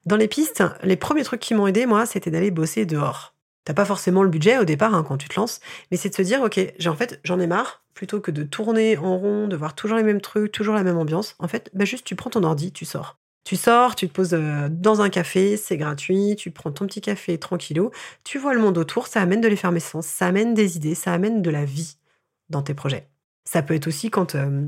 Dans 0.04 0.16
les 0.16 0.28
pistes, 0.28 0.64
les 0.82 0.96
premiers 0.96 1.22
trucs 1.22 1.40
qui 1.40 1.54
m'ont 1.54 1.68
aidé, 1.68 1.86
moi, 1.86 2.06
c'était 2.06 2.30
d'aller 2.30 2.50
bosser 2.50 2.86
dehors. 2.86 3.31
T'as 3.64 3.74
pas 3.74 3.84
forcément 3.84 4.22
le 4.22 4.28
budget 4.28 4.58
au 4.58 4.64
départ 4.64 4.94
hein, 4.94 5.04
quand 5.06 5.16
tu 5.16 5.28
te 5.28 5.38
lances, 5.38 5.60
mais 5.90 5.96
c'est 5.96 6.08
de 6.08 6.14
se 6.14 6.22
dire 6.22 6.42
ok, 6.42 6.60
j'ai 6.78 6.88
en 6.88 6.96
fait 6.96 7.20
j'en 7.24 7.38
ai 7.38 7.46
marre, 7.46 7.84
plutôt 7.94 8.20
que 8.20 8.30
de 8.30 8.42
tourner 8.42 8.96
en 8.96 9.16
rond, 9.16 9.46
de 9.46 9.56
voir 9.56 9.74
toujours 9.74 9.96
les 9.96 10.02
mêmes 10.02 10.20
trucs, 10.20 10.50
toujours 10.52 10.74
la 10.74 10.82
même 10.82 10.98
ambiance. 10.98 11.36
En 11.38 11.48
fait, 11.48 11.70
bah 11.74 11.84
juste 11.84 12.04
tu 12.04 12.16
prends 12.16 12.30
ton 12.30 12.42
ordi, 12.42 12.72
tu 12.72 12.84
sors. 12.84 13.18
Tu 13.44 13.56
sors, 13.56 13.96
tu 13.96 14.08
te 14.08 14.12
poses 14.12 14.34
euh, 14.34 14.68
dans 14.70 15.00
un 15.00 15.10
café, 15.10 15.56
c'est 15.56 15.76
gratuit, 15.76 16.36
tu 16.36 16.50
prends 16.50 16.70
ton 16.70 16.86
petit 16.86 17.00
café 17.00 17.38
tranquillou, 17.38 17.90
tu 18.24 18.38
vois 18.38 18.54
le 18.54 18.60
monde 18.60 18.78
autour, 18.78 19.08
ça 19.08 19.20
amène 19.20 19.40
de 19.40 19.48
l'effervescence, 19.48 20.06
ça 20.06 20.26
amène 20.26 20.54
des 20.54 20.76
idées, 20.76 20.94
ça 20.94 21.12
amène 21.12 21.42
de 21.42 21.50
la 21.50 21.64
vie 21.64 21.96
dans 22.50 22.62
tes 22.62 22.74
projets. 22.74 23.08
Ça 23.44 23.62
peut 23.62 23.74
être 23.74 23.88
aussi 23.88 24.10
quand 24.10 24.36
euh, 24.36 24.66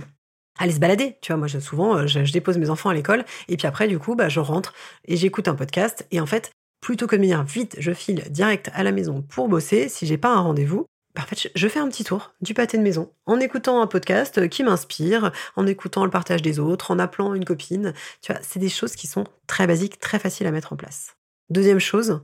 aller 0.59 0.73
se 0.73 0.81
balader. 0.81 1.17
Tu 1.21 1.33
vois, 1.33 1.39
moi, 1.39 1.49
souvent, 1.49 1.99
euh, 1.99 2.07
je, 2.07 2.33
dépose 2.33 2.59
mes 2.59 2.71
enfants 2.71 2.91
à 2.91 2.95
l'école 2.95 3.25
et 3.49 3.57
puis 3.57 3.67
après, 3.67 3.89
du 3.89 3.99
coup, 3.99 4.15
bah, 4.15 4.29
je 4.29 4.41
rentre 4.41 4.73
et 5.05 5.17
j'écoute 5.17 5.49
un 5.49 5.55
podcast. 5.55 6.07
Et 6.11 6.21
en 6.21 6.27
fait, 6.27 6.53
plutôt 6.85 7.07
que 7.07 7.17
de 7.17 7.23
me 7.23 7.27
dire 7.27 7.43
vite, 7.45 7.77
je 7.79 7.93
file 7.93 8.25
direct 8.29 8.71
à 8.75 8.83
la 8.83 8.93
maison 8.93 9.23
pour 9.23 9.49
bosser, 9.49 9.89
si 9.89 10.07
j'ai 10.07 10.19
pas 10.19 10.35
un 10.35 10.41
rendez-vous, 10.41 10.85
bah, 11.15 11.23
en 11.23 11.27
fait, 11.27 11.51
je 11.55 11.69
fais 11.69 11.79
un 11.79 11.89
petit 11.89 12.05
tour 12.05 12.35
du 12.43 12.53
pâté 12.53 12.77
de 12.77 12.83
maison 12.83 13.11
en 13.25 13.41
écoutant 13.41 13.81
un 13.81 13.87
podcast 13.87 14.51
qui 14.51 14.63
m'inspire, 14.63 15.33
en 15.57 15.67
écoutant 15.67 16.05
le 16.05 16.11
partage 16.11 16.43
des 16.43 16.59
autres, 16.59 16.91
en 16.91 16.99
appelant 16.99 17.33
une 17.33 17.47
copine. 17.47 17.95
Tu 18.21 18.33
vois, 18.33 18.43
c'est 18.43 18.59
des 18.59 18.69
choses 18.69 18.97
qui 18.97 19.07
sont 19.07 19.25
très 19.47 19.67
basiques, 19.67 19.99
très 19.99 20.19
faciles 20.19 20.47
à 20.47 20.51
mettre 20.51 20.75
en 20.75 20.77
place. 20.77 21.17
Deuxième 21.49 21.81
chose, 21.81 22.21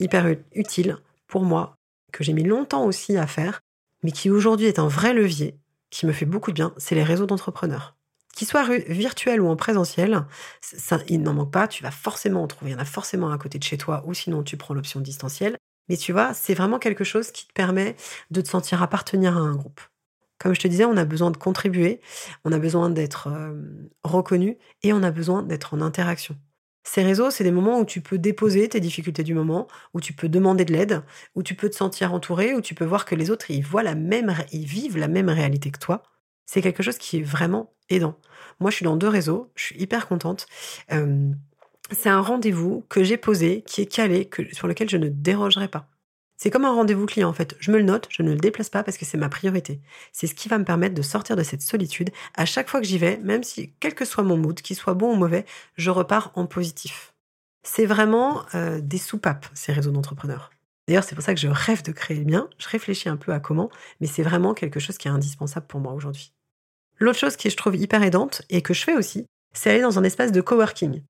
hyper 0.00 0.34
utile 0.54 0.96
pour 1.26 1.42
moi, 1.42 1.76
que 2.10 2.24
j'ai 2.24 2.32
mis 2.32 2.44
longtemps 2.44 2.86
aussi 2.86 3.18
à 3.18 3.26
faire, 3.26 3.60
mais 4.02 4.10
qui 4.10 4.30
aujourd'hui 4.30 4.68
est 4.68 4.78
un 4.78 4.88
vrai 4.88 5.12
levier, 5.12 5.58
qui 5.90 6.06
me 6.06 6.12
fait 6.12 6.24
beaucoup 6.24 6.50
de 6.50 6.56
bien, 6.56 6.72
c'est 6.78 6.94
les 6.94 7.04
réseaux 7.04 7.26
d'entrepreneurs. 7.26 7.97
Qu'il 8.38 8.46
soit 8.46 8.68
virtuel 8.86 9.40
ou 9.40 9.48
en 9.48 9.56
présentiel, 9.56 10.24
ça, 10.60 11.00
il 11.08 11.22
n'en 11.22 11.34
manque 11.34 11.50
pas, 11.50 11.66
tu 11.66 11.82
vas 11.82 11.90
forcément 11.90 12.44
en 12.44 12.46
trouver. 12.46 12.70
Il 12.70 12.74
y 12.74 12.76
en 12.76 12.80
a 12.80 12.84
forcément 12.84 13.32
à 13.32 13.36
côté 13.36 13.58
de 13.58 13.64
chez 13.64 13.76
toi, 13.76 14.04
ou 14.06 14.14
sinon 14.14 14.44
tu 14.44 14.56
prends 14.56 14.74
l'option 14.74 15.00
distancielle. 15.00 15.56
Mais 15.88 15.96
tu 15.96 16.12
vois, 16.12 16.34
c'est 16.34 16.54
vraiment 16.54 16.78
quelque 16.78 17.02
chose 17.02 17.32
qui 17.32 17.48
te 17.48 17.52
permet 17.52 17.96
de 18.30 18.40
te 18.40 18.48
sentir 18.48 18.80
appartenir 18.80 19.36
à 19.36 19.40
un 19.40 19.56
groupe. 19.56 19.80
Comme 20.38 20.54
je 20.54 20.60
te 20.60 20.68
disais, 20.68 20.84
on 20.84 20.96
a 20.96 21.04
besoin 21.04 21.32
de 21.32 21.36
contribuer, 21.36 22.00
on 22.44 22.52
a 22.52 22.60
besoin 22.60 22.90
d'être 22.90 23.26
euh, 23.26 23.60
reconnu 24.04 24.56
et 24.84 24.92
on 24.92 25.02
a 25.02 25.10
besoin 25.10 25.42
d'être 25.42 25.74
en 25.74 25.80
interaction. 25.80 26.36
Ces 26.84 27.02
réseaux, 27.02 27.32
c'est 27.32 27.42
des 27.42 27.50
moments 27.50 27.80
où 27.80 27.84
tu 27.84 28.00
peux 28.00 28.18
déposer 28.18 28.68
tes 28.68 28.78
difficultés 28.78 29.24
du 29.24 29.34
moment, 29.34 29.66
où 29.94 30.00
tu 30.00 30.12
peux 30.12 30.28
demander 30.28 30.64
de 30.64 30.72
l'aide, 30.72 31.02
où 31.34 31.42
tu 31.42 31.56
peux 31.56 31.68
te 31.68 31.74
sentir 31.74 32.14
entouré, 32.14 32.54
où 32.54 32.60
tu 32.60 32.76
peux 32.76 32.84
voir 32.84 33.04
que 33.04 33.16
les 33.16 33.32
autres, 33.32 33.50
ils 33.50 33.64
voient 33.64 33.82
la 33.82 33.96
même, 33.96 34.32
ils 34.52 34.64
vivent 34.64 34.96
la 34.96 35.08
même 35.08 35.28
réalité 35.28 35.72
que 35.72 35.80
toi. 35.80 36.04
C'est 36.46 36.62
quelque 36.62 36.84
chose 36.84 36.98
qui 36.98 37.18
est 37.18 37.22
vraiment 37.22 37.74
aidant. 37.90 38.18
Moi, 38.60 38.70
je 38.70 38.76
suis 38.76 38.84
dans 38.84 38.96
deux 38.96 39.08
réseaux, 39.08 39.50
je 39.54 39.64
suis 39.64 39.80
hyper 39.80 40.08
contente. 40.08 40.46
Euh, 40.92 41.30
c'est 41.90 42.08
un 42.08 42.20
rendez-vous 42.20 42.84
que 42.88 43.02
j'ai 43.02 43.16
posé, 43.16 43.62
qui 43.62 43.82
est 43.82 43.86
calé, 43.86 44.26
que, 44.26 44.54
sur 44.54 44.68
lequel 44.68 44.88
je 44.88 44.96
ne 44.96 45.08
dérogerai 45.08 45.68
pas. 45.68 45.88
C'est 46.36 46.50
comme 46.50 46.64
un 46.64 46.72
rendez-vous 46.72 47.06
client 47.06 47.28
en 47.28 47.32
fait. 47.32 47.56
Je 47.58 47.72
me 47.72 47.78
le 47.78 47.82
note, 47.82 48.06
je 48.10 48.22
ne 48.22 48.30
le 48.30 48.38
déplace 48.38 48.70
pas 48.70 48.84
parce 48.84 48.96
que 48.96 49.04
c'est 49.04 49.18
ma 49.18 49.28
priorité. 49.28 49.80
C'est 50.12 50.28
ce 50.28 50.34
qui 50.34 50.48
va 50.48 50.58
me 50.58 50.64
permettre 50.64 50.94
de 50.94 51.02
sortir 51.02 51.34
de 51.34 51.42
cette 51.42 51.62
solitude. 51.62 52.10
À 52.36 52.46
chaque 52.46 52.68
fois 52.68 52.80
que 52.80 52.86
j'y 52.86 52.96
vais, 52.96 53.16
même 53.18 53.42
si 53.42 53.74
quel 53.80 53.94
que 53.94 54.04
soit 54.04 54.22
mon 54.22 54.36
mood, 54.36 54.60
qu'il 54.60 54.76
soit 54.76 54.94
bon 54.94 55.12
ou 55.14 55.16
mauvais, 55.16 55.44
je 55.74 55.90
repars 55.90 56.30
en 56.36 56.46
positif. 56.46 57.12
C'est 57.64 57.86
vraiment 57.86 58.44
euh, 58.54 58.80
des 58.80 58.98
soupapes 58.98 59.46
ces 59.52 59.72
réseaux 59.72 59.90
d'entrepreneurs. 59.90 60.50
D'ailleurs, 60.86 61.04
c'est 61.04 61.16
pour 61.16 61.24
ça 61.24 61.34
que 61.34 61.40
je 61.40 61.48
rêve 61.48 61.82
de 61.82 61.92
créer 61.92 62.18
le 62.18 62.24
mien. 62.24 62.48
Je 62.58 62.68
réfléchis 62.68 63.08
un 63.08 63.16
peu 63.16 63.32
à 63.32 63.40
comment, 63.40 63.68
mais 64.00 64.06
c'est 64.06 64.22
vraiment 64.22 64.54
quelque 64.54 64.80
chose 64.80 64.96
qui 64.96 65.08
est 65.08 65.10
indispensable 65.10 65.66
pour 65.66 65.80
moi 65.80 65.92
aujourd'hui. 65.92 66.32
L'autre 66.98 67.18
chose 67.18 67.36
qui 67.36 67.50
je 67.50 67.56
trouve 67.56 67.76
hyper 67.76 68.02
aidante 68.02 68.42
et 68.50 68.62
que 68.62 68.74
je 68.74 68.84
fais 68.84 68.94
aussi, 68.94 69.26
c'est 69.54 69.70
aller 69.70 69.82
dans 69.82 69.98
un 69.98 70.04
espace 70.04 70.32
de 70.32 70.40
coworking. 70.40 71.02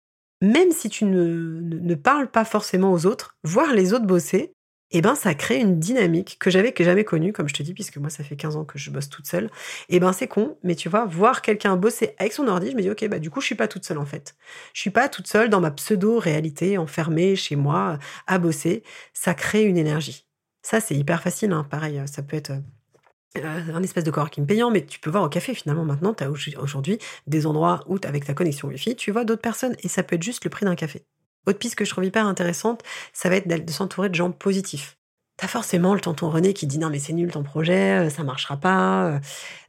Même 0.42 0.70
si 0.70 0.88
tu 0.88 1.04
ne, 1.04 1.60
ne 1.60 1.94
parles 1.94 2.30
pas 2.30 2.44
forcément 2.44 2.92
aux 2.92 3.06
autres, 3.06 3.36
voir 3.42 3.74
les 3.74 3.92
autres 3.92 4.06
bosser, 4.06 4.52
eh 4.90 5.02
ben 5.02 5.14
ça 5.14 5.34
crée 5.34 5.58
une 5.58 5.78
dynamique 5.78 6.38
que 6.40 6.50
j'avais 6.50 6.72
jamais 6.78 7.04
connue, 7.04 7.32
comme 7.32 7.48
je 7.48 7.54
te 7.54 7.62
dis, 7.62 7.74
puisque 7.74 7.98
moi 7.98 8.08
ça 8.08 8.24
fait 8.24 8.36
15 8.36 8.56
ans 8.56 8.64
que 8.64 8.78
je 8.78 8.90
bosse 8.90 9.08
toute 9.08 9.26
seule. 9.26 9.50
Eh 9.88 10.00
ben 10.00 10.12
c'est 10.12 10.28
con, 10.28 10.56
mais 10.62 10.74
tu 10.74 10.88
vois, 10.88 11.04
voir 11.04 11.42
quelqu'un 11.42 11.76
bosser 11.76 12.14
avec 12.18 12.32
son 12.32 12.48
ordi, 12.48 12.70
je 12.70 12.76
me 12.76 12.82
dis 12.82 12.90
ok, 12.90 13.06
bah 13.08 13.18
du 13.18 13.30
coup 13.30 13.40
je 13.40 13.46
suis 13.46 13.54
pas 13.54 13.68
toute 13.68 13.84
seule 13.84 13.98
en 13.98 14.06
fait. 14.06 14.34
Je 14.72 14.80
suis 14.80 14.90
pas 14.90 15.08
toute 15.08 15.26
seule 15.26 15.50
dans 15.50 15.60
ma 15.60 15.70
pseudo-réalité, 15.70 16.78
enfermée 16.78 17.36
chez 17.36 17.56
moi, 17.56 17.98
à 18.26 18.38
bosser. 18.38 18.82
Ça 19.12 19.34
crée 19.34 19.64
une 19.64 19.76
énergie. 19.76 20.26
Ça 20.62 20.80
c'est 20.80 20.94
hyper 20.94 21.22
facile, 21.22 21.52
hein. 21.52 21.66
pareil, 21.70 22.02
ça 22.06 22.22
peut 22.22 22.36
être 22.36 22.50
euh, 22.52 22.60
un 23.36 23.82
espèce 23.82 24.04
de 24.04 24.10
me 24.10 24.44
payant, 24.44 24.70
mais 24.70 24.84
tu 24.84 24.98
peux 25.00 25.10
voir 25.10 25.22
au 25.22 25.28
café 25.28 25.54
finalement 25.54 25.84
maintenant, 25.84 26.14
tu 26.14 26.24
as 26.24 26.30
aujourd'hui 26.30 26.98
des 27.26 27.46
endroits 27.46 27.84
où 27.86 27.98
avec 28.04 28.24
ta 28.24 28.34
connexion 28.34 28.68
Wi-Fi, 28.68 28.96
tu 28.96 29.10
vois 29.10 29.24
d'autres 29.24 29.42
personnes 29.42 29.76
et 29.82 29.88
ça 29.88 30.02
peut 30.02 30.16
être 30.16 30.22
juste 30.22 30.44
le 30.44 30.50
prix 30.50 30.64
d'un 30.64 30.74
café. 30.74 31.04
Autre 31.46 31.58
piste 31.58 31.76
que 31.76 31.84
je 31.84 31.90
trouve 31.90 32.04
hyper 32.04 32.26
intéressante, 32.26 32.82
ça 33.12 33.28
va 33.28 33.36
être 33.36 33.48
de 33.48 33.72
s'entourer 33.72 34.08
de 34.08 34.14
gens 34.14 34.30
positifs. 34.30 34.98
T'as 35.36 35.46
forcément 35.46 35.94
le 35.94 36.00
tonton 36.00 36.30
René 36.30 36.52
qui 36.52 36.66
dit 36.66 36.78
non 36.78 36.90
mais 36.90 36.98
c'est 36.98 37.12
nul 37.12 37.30
ton 37.30 37.42
projet, 37.42 38.06
euh, 38.06 38.10
ça 38.10 38.24
marchera 38.24 38.56
pas. 38.56 39.06
Euh. 39.06 39.18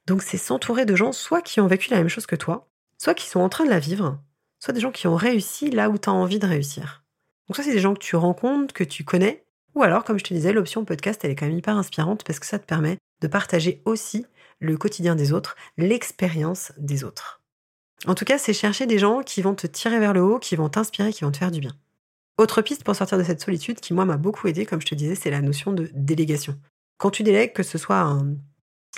Donc 0.07 0.23
c'est 0.23 0.37
s'entourer 0.37 0.85
de 0.85 0.95
gens 0.95 1.11
soit 1.11 1.41
qui 1.41 1.61
ont 1.61 1.67
vécu 1.67 1.91
la 1.91 1.97
même 1.97 2.09
chose 2.09 2.25
que 2.25 2.35
toi, 2.35 2.67
soit 2.97 3.13
qui 3.13 3.27
sont 3.27 3.39
en 3.39 3.49
train 3.49 3.65
de 3.65 3.69
la 3.69 3.79
vivre, 3.79 4.19
soit 4.59 4.73
des 4.73 4.81
gens 4.81 4.91
qui 4.91 5.07
ont 5.07 5.15
réussi 5.15 5.69
là 5.69 5.89
où 5.89 5.97
tu 5.97 6.09
as 6.09 6.13
envie 6.13 6.39
de 6.39 6.47
réussir. 6.47 7.03
Donc 7.47 7.55
ça 7.55 7.63
c'est 7.63 7.71
des 7.71 7.79
gens 7.79 7.93
que 7.93 7.99
tu 7.99 8.15
rencontres, 8.15 8.73
que 8.73 8.83
tu 8.83 9.03
connais, 9.03 9.45
ou 9.75 9.83
alors 9.83 10.03
comme 10.03 10.17
je 10.17 10.23
te 10.23 10.33
disais, 10.33 10.53
l'option 10.53 10.85
podcast 10.85 11.21
elle 11.23 11.31
est 11.31 11.35
quand 11.35 11.45
même 11.45 11.57
hyper 11.57 11.77
inspirante 11.77 12.23
parce 12.23 12.39
que 12.39 12.47
ça 12.47 12.57
te 12.57 12.65
permet 12.65 12.97
de 13.21 13.27
partager 13.27 13.81
aussi 13.85 14.25
le 14.59 14.77
quotidien 14.77 15.15
des 15.15 15.33
autres, 15.33 15.55
l'expérience 15.77 16.71
des 16.77 17.03
autres. 17.03 17.41
En 18.05 18.15
tout 18.15 18.25
cas, 18.25 18.37
c'est 18.37 18.53
chercher 18.53 18.85
des 18.85 18.99
gens 18.99 19.21
qui 19.21 19.41
vont 19.41 19.55
te 19.55 19.67
tirer 19.67 19.99
vers 19.99 20.13
le 20.13 20.21
haut, 20.21 20.39
qui 20.39 20.55
vont 20.55 20.69
t'inspirer, 20.69 21.11
qui 21.11 21.23
vont 21.23 21.31
te 21.31 21.37
faire 21.37 21.51
du 21.51 21.59
bien. 21.59 21.75
Autre 22.37 22.61
piste 22.61 22.85
pour 22.85 22.95
sortir 22.95 23.17
de 23.17 23.23
cette 23.23 23.41
solitude 23.41 23.81
qui, 23.81 23.93
moi, 23.93 24.05
m'a 24.05 24.15
beaucoup 24.15 24.47
aidé, 24.47 24.65
comme 24.65 24.81
je 24.81 24.87
te 24.87 24.95
disais, 24.95 25.15
c'est 25.15 25.29
la 25.29 25.41
notion 25.41 25.73
de 25.73 25.89
délégation. 25.93 26.57
Quand 26.97 27.11
tu 27.11 27.23
délègues, 27.23 27.53
que 27.53 27.63
ce 27.63 27.77
soit 27.77 27.99
un, 27.99 28.37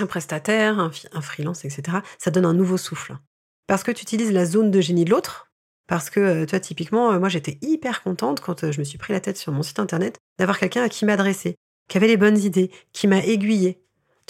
prestataire, 0.08 0.80
un, 0.80 0.92
un, 1.12 1.22
freelance, 1.22 1.66
etc., 1.66 2.00
ça 2.20 2.30
donne 2.30 2.46
un 2.46 2.54
nouveau 2.54 2.78
souffle. 2.78 3.18
Parce 3.66 3.84
que 3.84 3.92
tu 3.92 4.04
utilises 4.04 4.32
la 4.32 4.46
zone 4.46 4.70
de 4.70 4.82
génie 4.82 5.06
de 5.06 5.10
l'autre. 5.10 5.52
Parce 5.88 6.10
que, 6.10 6.20
euh, 6.20 6.46
toi, 6.46 6.60
typiquement, 6.60 7.12
euh, 7.12 7.20
moi, 7.20 7.30
j'étais 7.30 7.58
hyper 7.62 8.04
contente 8.04 8.40
quand 8.40 8.64
euh, 8.64 8.72
je 8.72 8.80
me 8.80 8.84
suis 8.84 8.98
pris 8.98 9.12
la 9.12 9.20
tête 9.20 9.38
sur 9.38 9.52
mon 9.52 9.64
site 9.64 9.80
internet 9.80 10.20
d'avoir 10.38 10.60
quelqu'un 10.60 10.84
à 10.84 10.90
qui 10.90 11.06
m'adresser, 11.06 11.56
qui 11.90 11.98
avait 11.98 12.08
les 12.08 12.18
bonnes 12.18 12.38
idées, 12.38 12.72
qui 12.94 13.08
m'a 13.08 13.24
aiguillé. 13.24 13.81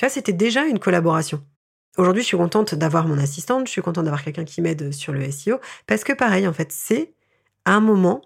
C'était 0.09 0.33
déjà 0.33 0.65
une 0.65 0.79
collaboration. 0.79 1.43
Aujourd'hui, 1.97 2.23
je 2.23 2.27
suis 2.27 2.37
contente 2.37 2.73
d'avoir 2.75 3.07
mon 3.07 3.17
assistante, 3.17 3.67
je 3.67 3.71
suis 3.71 3.81
contente 3.81 4.05
d'avoir 4.05 4.23
quelqu'un 4.23 4.45
qui 4.45 4.61
m'aide 4.61 4.93
sur 4.93 5.11
le 5.11 5.29
SEO, 5.29 5.59
parce 5.87 6.03
que 6.03 6.13
pareil, 6.13 6.47
en 6.47 6.53
fait, 6.53 6.71
c'est 6.71 7.13
un 7.65 7.81
moment, 7.81 8.21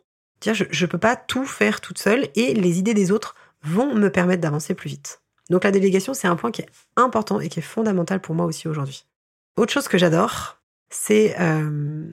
je 0.46 0.64
ne 0.64 0.90
peux 0.90 0.98
pas 0.98 1.16
tout 1.16 1.46
faire 1.46 1.82
toute 1.82 1.98
seule 1.98 2.28
et 2.36 2.54
les 2.54 2.80
idées 2.80 2.94
des 2.94 3.12
autres 3.12 3.36
vont 3.64 3.96
me 3.96 4.10
permettre 4.10 4.42
d'avancer 4.42 4.76
plus 4.76 4.90
vite. 4.90 5.22
Donc 5.50 5.64
la 5.64 5.72
délégation, 5.72 6.14
c'est 6.14 6.28
un 6.28 6.36
point 6.36 6.52
qui 6.52 6.62
est 6.62 6.70
important 6.96 7.40
et 7.40 7.50
qui 7.50 7.60
est 7.60 7.64
fondamental 7.64 8.20
pour 8.20 8.36
moi 8.36 8.46
aussi 8.46 8.68
aujourd'hui. 8.68 9.06
Autre 9.58 9.74
chose 9.74 9.88
que 9.88 9.98
j'adore, 9.98 10.62
c'est 10.90 11.36
euh, 11.40 12.06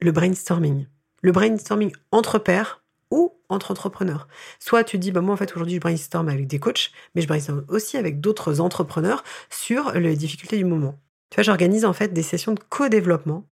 le 0.00 0.12
brainstorming. 0.12 0.86
Le 1.22 1.32
brainstorming 1.32 1.92
entre 2.12 2.38
pairs 2.38 2.79
ou 3.10 3.40
entre 3.48 3.70
entrepreneurs. 3.70 4.28
Soit 4.58 4.84
tu 4.84 4.98
dis, 4.98 5.12
bah 5.12 5.20
moi 5.20 5.34
en 5.34 5.36
fait 5.36 5.52
aujourd'hui 5.54 5.76
je 5.76 5.80
brainstorm 5.80 6.28
avec 6.28 6.46
des 6.46 6.58
coachs, 6.58 6.92
mais 7.14 7.22
je 7.22 7.28
brainstorm 7.28 7.64
aussi 7.68 7.96
avec 7.96 8.20
d'autres 8.20 8.60
entrepreneurs 8.60 9.24
sur 9.50 9.92
les 9.92 10.16
difficultés 10.16 10.56
du 10.56 10.64
moment. 10.64 10.98
Tu 11.30 11.36
vois, 11.36 11.44
j'organise 11.44 11.84
en 11.84 11.92
fait 11.92 12.12
des 12.12 12.22
sessions 12.22 12.54
de 12.54 12.60
co-développement 12.68 13.46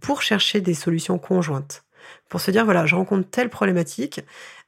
pour 0.00 0.22
chercher 0.22 0.60
des 0.60 0.74
solutions 0.74 1.18
conjointes. 1.18 1.84
Pour 2.28 2.40
se 2.40 2.50
dire, 2.50 2.64
voilà, 2.64 2.86
je 2.86 2.94
rencontre 2.94 3.28
telle 3.28 3.50
problématique, 3.50 4.20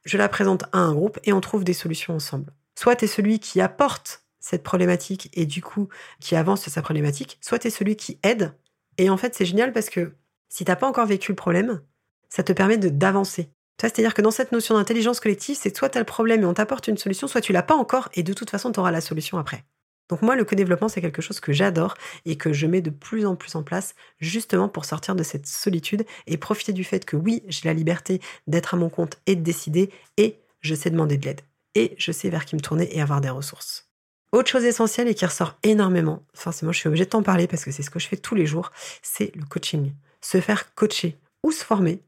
je 0.05 0.17
la 0.17 0.29
présente 0.29 0.63
à 0.71 0.79
un 0.79 0.93
groupe 0.93 1.19
et 1.23 1.33
on 1.33 1.41
trouve 1.41 1.63
des 1.63 1.73
solutions 1.73 2.15
ensemble. 2.15 2.53
Soit 2.75 2.97
tu 2.97 3.05
es 3.05 3.07
celui 3.07 3.39
qui 3.39 3.61
apporte 3.61 4.23
cette 4.39 4.63
problématique 4.63 5.29
et 5.33 5.45
du 5.45 5.61
coup 5.61 5.87
qui 6.19 6.35
avance 6.35 6.61
sur 6.61 6.71
sa 6.71 6.81
problématique, 6.81 7.37
soit 7.41 7.59
tu 7.59 7.67
es 7.67 7.71
celui 7.71 7.95
qui 7.95 8.19
aide. 8.23 8.53
Et 8.97 9.09
en 9.09 9.17
fait, 9.17 9.33
c'est 9.35 9.45
génial 9.45 9.71
parce 9.73 9.89
que 9.89 10.15
si 10.49 10.65
t'as 10.65 10.75
pas 10.75 10.87
encore 10.87 11.07
vécu 11.07 11.31
le 11.31 11.35
problème, 11.35 11.81
ça 12.29 12.43
te 12.43 12.53
permet 12.53 12.77
d'avancer. 12.77 13.52
C'est-à-dire 13.79 14.13
que 14.13 14.21
dans 14.21 14.31
cette 14.31 14.51
notion 14.51 14.75
d'intelligence 14.75 15.19
collective, 15.19 15.57
c'est 15.59 15.75
soit 15.75 15.89
tu 15.89 15.97
as 15.97 16.01
le 16.01 16.05
problème 16.05 16.41
et 16.43 16.45
on 16.45 16.53
t'apporte 16.53 16.87
une 16.87 16.97
solution, 16.97 17.27
soit 17.27 17.41
tu 17.41 17.53
l'as 17.53 17.63
pas 17.63 17.75
encore 17.75 18.09
et 18.13 18.23
de 18.23 18.33
toute 18.33 18.49
façon 18.49 18.71
tu 18.71 18.79
auras 18.79 18.91
la 18.91 19.01
solution 19.01 19.37
après. 19.37 19.65
Donc 20.09 20.21
moi, 20.21 20.35
le 20.35 20.43
co-développement, 20.43 20.89
c'est 20.89 21.01
quelque 21.01 21.21
chose 21.21 21.39
que 21.39 21.53
j'adore 21.53 21.95
et 22.25 22.35
que 22.35 22.53
je 22.53 22.67
mets 22.67 22.81
de 22.81 22.89
plus 22.89 23.25
en 23.25 23.35
plus 23.35 23.55
en 23.55 23.63
place 23.63 23.95
justement 24.19 24.69
pour 24.69 24.85
sortir 24.85 25.15
de 25.15 25.23
cette 25.23 25.47
solitude 25.47 26.05
et 26.27 26.37
profiter 26.37 26.73
du 26.73 26.83
fait 26.83 27.05
que 27.05 27.15
oui, 27.15 27.41
j'ai 27.47 27.67
la 27.67 27.73
liberté 27.73 28.21
d'être 28.47 28.73
à 28.73 28.77
mon 28.77 28.89
compte 28.89 29.17
et 29.25 29.35
de 29.35 29.41
décider 29.41 29.89
et 30.17 30.39
je 30.61 30.75
sais 30.75 30.89
demander 30.89 31.17
de 31.17 31.25
l'aide 31.25 31.41
et 31.75 31.95
je 31.97 32.11
sais 32.11 32.29
vers 32.29 32.45
qui 32.45 32.55
me 32.55 32.61
tourner 32.61 32.95
et 32.95 33.01
avoir 33.01 33.21
des 33.21 33.29
ressources. 33.29 33.89
Autre 34.31 34.49
chose 34.49 34.63
essentielle 34.65 35.07
et 35.07 35.15
qui 35.15 35.25
ressort 35.25 35.57
énormément, 35.63 36.25
forcément 36.33 36.71
je 36.71 36.79
suis 36.79 36.87
obligée 36.87 37.05
de 37.05 37.09
t'en 37.09 37.23
parler 37.23 37.47
parce 37.47 37.63
que 37.63 37.71
c'est 37.71 37.83
ce 37.83 37.89
que 37.89 37.99
je 37.99 38.07
fais 38.07 38.17
tous 38.17 38.35
les 38.35 38.45
jours, 38.45 38.71
c'est 39.01 39.35
le 39.35 39.45
coaching. 39.45 39.93
Se 40.21 40.41
faire 40.41 40.73
coacher 40.75 41.17
ou 41.43 41.51
se 41.51 41.63
former 41.63 42.01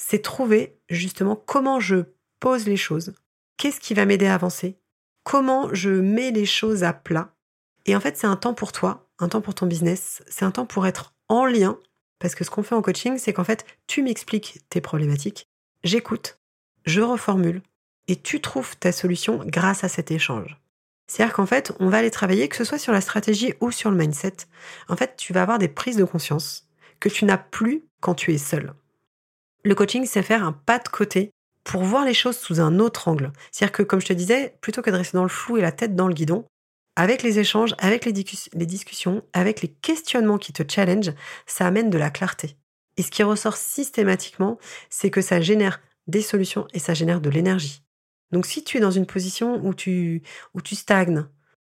c'est 0.00 0.22
trouver 0.22 0.78
justement 0.88 1.36
comment 1.36 1.78
je 1.78 2.04
pose 2.40 2.66
les 2.66 2.78
choses, 2.78 3.12
qu'est-ce 3.58 3.80
qui 3.80 3.92
va 3.92 4.06
m'aider 4.06 4.26
à 4.26 4.34
avancer, 4.34 4.78
comment 5.24 5.68
je 5.74 5.90
mets 5.90 6.30
les 6.30 6.46
choses 6.46 6.84
à 6.84 6.94
plat? 6.94 7.34
Et 7.84 7.94
en 7.94 8.00
fait, 8.00 8.16
c'est 8.16 8.26
un 8.26 8.36
temps 8.36 8.54
pour 8.54 8.72
toi, 8.72 9.10
un 9.18 9.28
temps 9.28 9.42
pour 9.42 9.54
ton 9.54 9.66
business, 9.66 10.22
c'est 10.26 10.44
un 10.44 10.50
temps 10.50 10.64
pour 10.64 10.86
être 10.86 11.14
en 11.28 11.44
lien, 11.44 11.78
parce 12.18 12.34
que 12.34 12.44
ce 12.44 12.50
qu'on 12.50 12.62
fait 12.62 12.74
en 12.74 12.82
coaching, 12.82 13.18
c'est 13.18 13.34
qu'en 13.34 13.44
fait, 13.44 13.66
tu 13.86 14.02
m'expliques 14.02 14.60
tes 14.70 14.80
problématiques, 14.80 15.48
j'écoute, 15.84 16.38
je 16.86 17.02
reformule, 17.02 17.62
et 18.08 18.16
tu 18.16 18.40
trouves 18.40 18.76
ta 18.78 18.92
solution 18.92 19.42
grâce 19.44 19.84
à 19.84 19.88
cet 19.88 20.10
échange. 20.10 20.58
C'est-à-dire 21.06 21.34
qu'en 21.34 21.46
fait, 21.46 21.72
on 21.78 21.90
va 21.90 21.98
aller 21.98 22.10
travailler, 22.10 22.48
que 22.48 22.56
ce 22.56 22.64
soit 22.64 22.78
sur 22.78 22.92
la 22.92 23.02
stratégie 23.02 23.52
ou 23.60 23.70
sur 23.70 23.90
le 23.90 23.98
mindset. 23.98 24.36
En 24.88 24.96
fait, 24.96 25.16
tu 25.16 25.32
vas 25.32 25.42
avoir 25.42 25.58
des 25.58 25.68
prises 25.68 25.96
de 25.96 26.04
conscience 26.04 26.68
que 27.00 27.08
tu 27.08 27.26
n'as 27.26 27.38
plus 27.38 27.84
quand 28.00 28.14
tu 28.14 28.32
es 28.32 28.38
seul. 28.38 28.72
Le 29.62 29.74
coaching, 29.74 30.06
c'est 30.06 30.22
faire 30.22 30.44
un 30.44 30.52
pas 30.52 30.78
de 30.78 30.88
côté 30.88 31.30
pour 31.64 31.82
voir 31.82 32.04
les 32.04 32.14
choses 32.14 32.38
sous 32.38 32.60
un 32.60 32.78
autre 32.78 33.08
angle. 33.08 33.32
C'est-à-dire 33.52 33.72
que, 33.72 33.82
comme 33.82 34.00
je 34.00 34.06
te 34.06 34.12
disais, 34.12 34.56
plutôt 34.60 34.82
que 34.82 34.90
de 34.90 34.96
rester 34.96 35.16
dans 35.16 35.22
le 35.22 35.28
flou 35.28 35.58
et 35.58 35.60
la 35.60 35.72
tête 35.72 35.94
dans 35.94 36.08
le 36.08 36.14
guidon, 36.14 36.46
avec 36.96 37.22
les 37.22 37.38
échanges, 37.38 37.74
avec 37.78 38.04
les, 38.04 38.12
discussions, 38.12 39.22
avec 39.32 39.62
les 39.62 39.68
questionnements 39.68 40.38
qui 40.38 40.52
te 40.52 40.62
challenge, 40.68 41.12
ça 41.46 41.66
amène 41.66 41.90
de 41.90 41.98
la 41.98 42.10
clarté. 42.10 42.56
Et 42.96 43.02
ce 43.02 43.10
qui 43.10 43.22
ressort 43.22 43.56
systématiquement, 43.56 44.58
c'est 44.88 45.10
que 45.10 45.20
ça 45.20 45.40
génère 45.40 45.80
des 46.06 46.22
solutions 46.22 46.66
et 46.74 46.78
ça 46.78 46.94
génère 46.94 47.20
de 47.20 47.30
l'énergie. 47.30 47.82
Donc 48.32 48.46
si 48.46 48.64
tu 48.64 48.78
es 48.78 48.80
dans 48.80 48.90
une 48.90 49.06
position 49.06 49.64
où 49.64 49.74
tu, 49.74 50.22
où 50.54 50.60
tu 50.60 50.74
stagnes, 50.74 51.26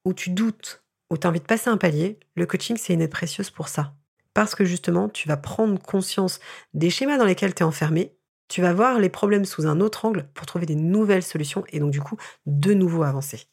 où 0.05 0.12
tu 0.12 0.31
doutes, 0.31 0.83
où 1.11 1.16
tu 1.16 1.27
as 1.27 1.31
envie 1.31 1.40
de 1.40 1.44
passer 1.44 1.68
un 1.68 1.77
palier, 1.77 2.18
le 2.37 2.46
coaching, 2.46 2.77
c'est 2.77 2.92
une 2.92 3.03
aide 3.03 3.11
précieuse 3.11 3.51
pour 3.51 3.68
ça 3.68 3.94
parce 4.38 4.55
que 4.55 4.64
justement, 4.64 5.09
tu 5.09 5.27
vas 5.27 5.37
prendre 5.37 5.83
conscience 5.83 6.38
des 6.72 6.90
schémas 6.90 7.18
dans 7.18 7.24
lesquels 7.24 7.57
tu 7.57 7.64
es 7.64 7.66
enfermé, 7.66 8.16
tu 8.46 8.62
vas 8.62 8.72
voir 8.72 9.01
les 9.01 9.09
problèmes 9.09 9.44
sous 9.44 9.66
un 9.66 9.81
autre 9.81 10.05
angle 10.05 10.29
pour 10.33 10.46
trouver 10.46 10.64
des 10.64 10.77
nouvelles 10.77 11.24
solutions 11.24 11.64
et 11.70 11.81
donc 11.81 11.90
du 11.90 12.01
coup, 12.01 12.16
de 12.46 12.72
nouveau 12.72 13.03
avancer. 13.03 13.48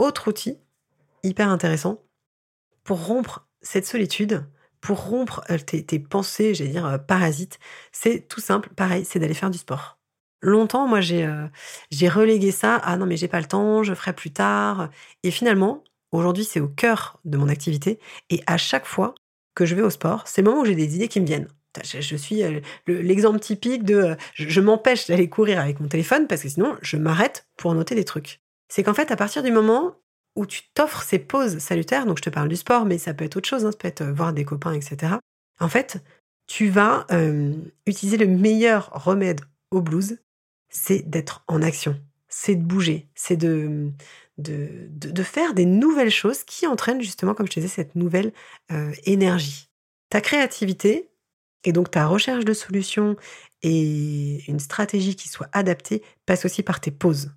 Autre 0.00 0.26
outil, 0.26 0.58
hyper 1.22 1.50
intéressant, 1.50 2.02
pour 2.82 3.06
rompre 3.06 3.46
cette 3.62 3.86
solitude, 3.86 4.44
pour 4.80 5.04
rompre 5.04 5.44
euh, 5.50 5.58
tes, 5.58 6.00
pensées, 6.00 6.52
j'allais 6.52 6.70
dire, 6.70 6.86
euh, 6.86 6.98
parasites, 6.98 7.60
c'est 7.92 8.26
tout 8.26 8.40
simple, 8.40 8.70
pareil, 8.70 9.04
c'est 9.04 9.20
d'aller 9.20 9.34
faire 9.34 9.50
du 9.50 9.58
sport. 9.58 10.00
Longtemps, 10.42 10.88
moi, 10.88 11.00
j'ai 11.00 11.24
euh, 11.26 11.46
relégué 12.08 12.50
ça 12.50 12.74
à 12.74 12.96
non, 12.96 13.06
mais 13.06 13.16
j'ai 13.16 13.28
pas 13.28 13.40
le 13.40 13.46
temps, 13.46 13.84
je 13.84 13.94
ferai 13.94 14.14
plus 14.14 14.32
tard. 14.32 14.90
Et 15.22 15.30
finalement, 15.30 15.84
aujourd'hui, 16.10 16.44
c'est 16.44 16.58
au 16.58 16.66
cœur 16.66 17.20
de 17.24 17.38
mon 17.38 17.48
activité. 17.48 18.00
Et 18.30 18.42
à 18.48 18.56
chaque 18.56 18.86
fois, 18.86 19.14
que 19.60 19.66
je 19.66 19.74
vais 19.74 19.82
au 19.82 19.90
sport, 19.90 20.26
c'est 20.26 20.40
le 20.40 20.48
moment 20.48 20.62
où 20.62 20.64
j'ai 20.64 20.74
des 20.74 20.96
idées 20.96 21.08
qui 21.08 21.20
me 21.20 21.26
viennent. 21.26 21.48
Je, 21.84 22.16
suis 22.16 22.42
euh, 22.42 22.60
l'exemple 22.86 23.38
typique 23.38 23.84
de 23.84 23.94
euh, 23.94 24.14
je, 24.32 24.60
m'empêche 24.60 25.06
d'aller 25.06 25.28
courir 25.28 25.60
avec 25.60 25.80
mon 25.80 25.86
téléphone 25.86 26.26
parce 26.26 26.42
que 26.42 26.48
sinon 26.48 26.76
je 26.80 26.96
m'arrête 26.96 27.46
pour 27.58 27.74
noter 27.74 27.94
des 27.94 28.04
trucs. 28.04 28.40
C'est 28.68 28.82
qu'en 28.82 28.94
fait, 28.94 29.10
à 29.10 29.16
partir 29.16 29.42
du 29.42 29.52
moment 29.52 29.94
où 30.34 30.46
tu 30.46 30.62
t'offres 30.72 31.02
ces 31.02 31.18
pauses 31.18 31.58
salutaires, 31.58 32.06
donc 32.06 32.16
je 32.16 32.22
te 32.22 32.30
parle 32.30 32.48
du 32.48 32.56
sport, 32.56 32.86
mais 32.86 32.96
ça 32.96 33.12
peut 33.12 33.26
être 33.26 33.36
autre 33.36 33.48
chose, 33.48 33.66
hein, 33.66 33.70
ça 33.70 33.76
peut 33.76 33.88
être 33.88 34.00
euh, 34.00 34.12
voir 34.12 34.32
des 34.32 34.44
copains, 34.44 34.72
etc. 34.72 35.16
En 35.60 35.68
fait, 35.68 36.02
tu 36.46 36.68
vas 36.68 37.06
utiliser 37.86 38.16
le 38.16 38.26
meilleur 38.26 38.90
remède 38.92 39.42
au 39.70 39.82
blues, 39.82 40.18
c'est 40.68 41.08
d'être 41.08 41.44
en 41.46 41.62
action, 41.62 42.00
c'est 42.28 42.56
de 42.56 42.62
bouger, 42.62 43.08
c'est 43.14 43.36
de, 43.36 43.92
de, 44.40 45.22
faire 45.22 45.54
des 45.54 45.66
nouvelles 45.66 46.10
choses 46.10 46.44
qui 46.44 46.66
entraînent 46.66 47.02
justement, 47.02 47.34
comme 47.34 47.46
je 47.46 47.52
te 47.52 47.60
disais, 47.60 47.72
cette 47.74 47.94
nouvelle 47.94 48.32
euh, 48.72 48.92
énergie. 49.04 49.68
Ta 50.08 50.20
créativité 50.20 51.10
et 51.64 51.72
donc 51.72 51.90
ta 51.90 52.06
recherche 52.06 52.44
de 52.44 52.52
solutions 52.52 53.16
et 53.62 54.42
une 54.48 54.60
stratégie 54.60 55.14
qui 55.14 55.28
soit 55.28 55.48
adaptée 55.52 56.02
passe 56.26 56.44
aussi 56.44 56.62
par 56.62 56.80
tes 56.80 56.90
pauses 56.90 57.32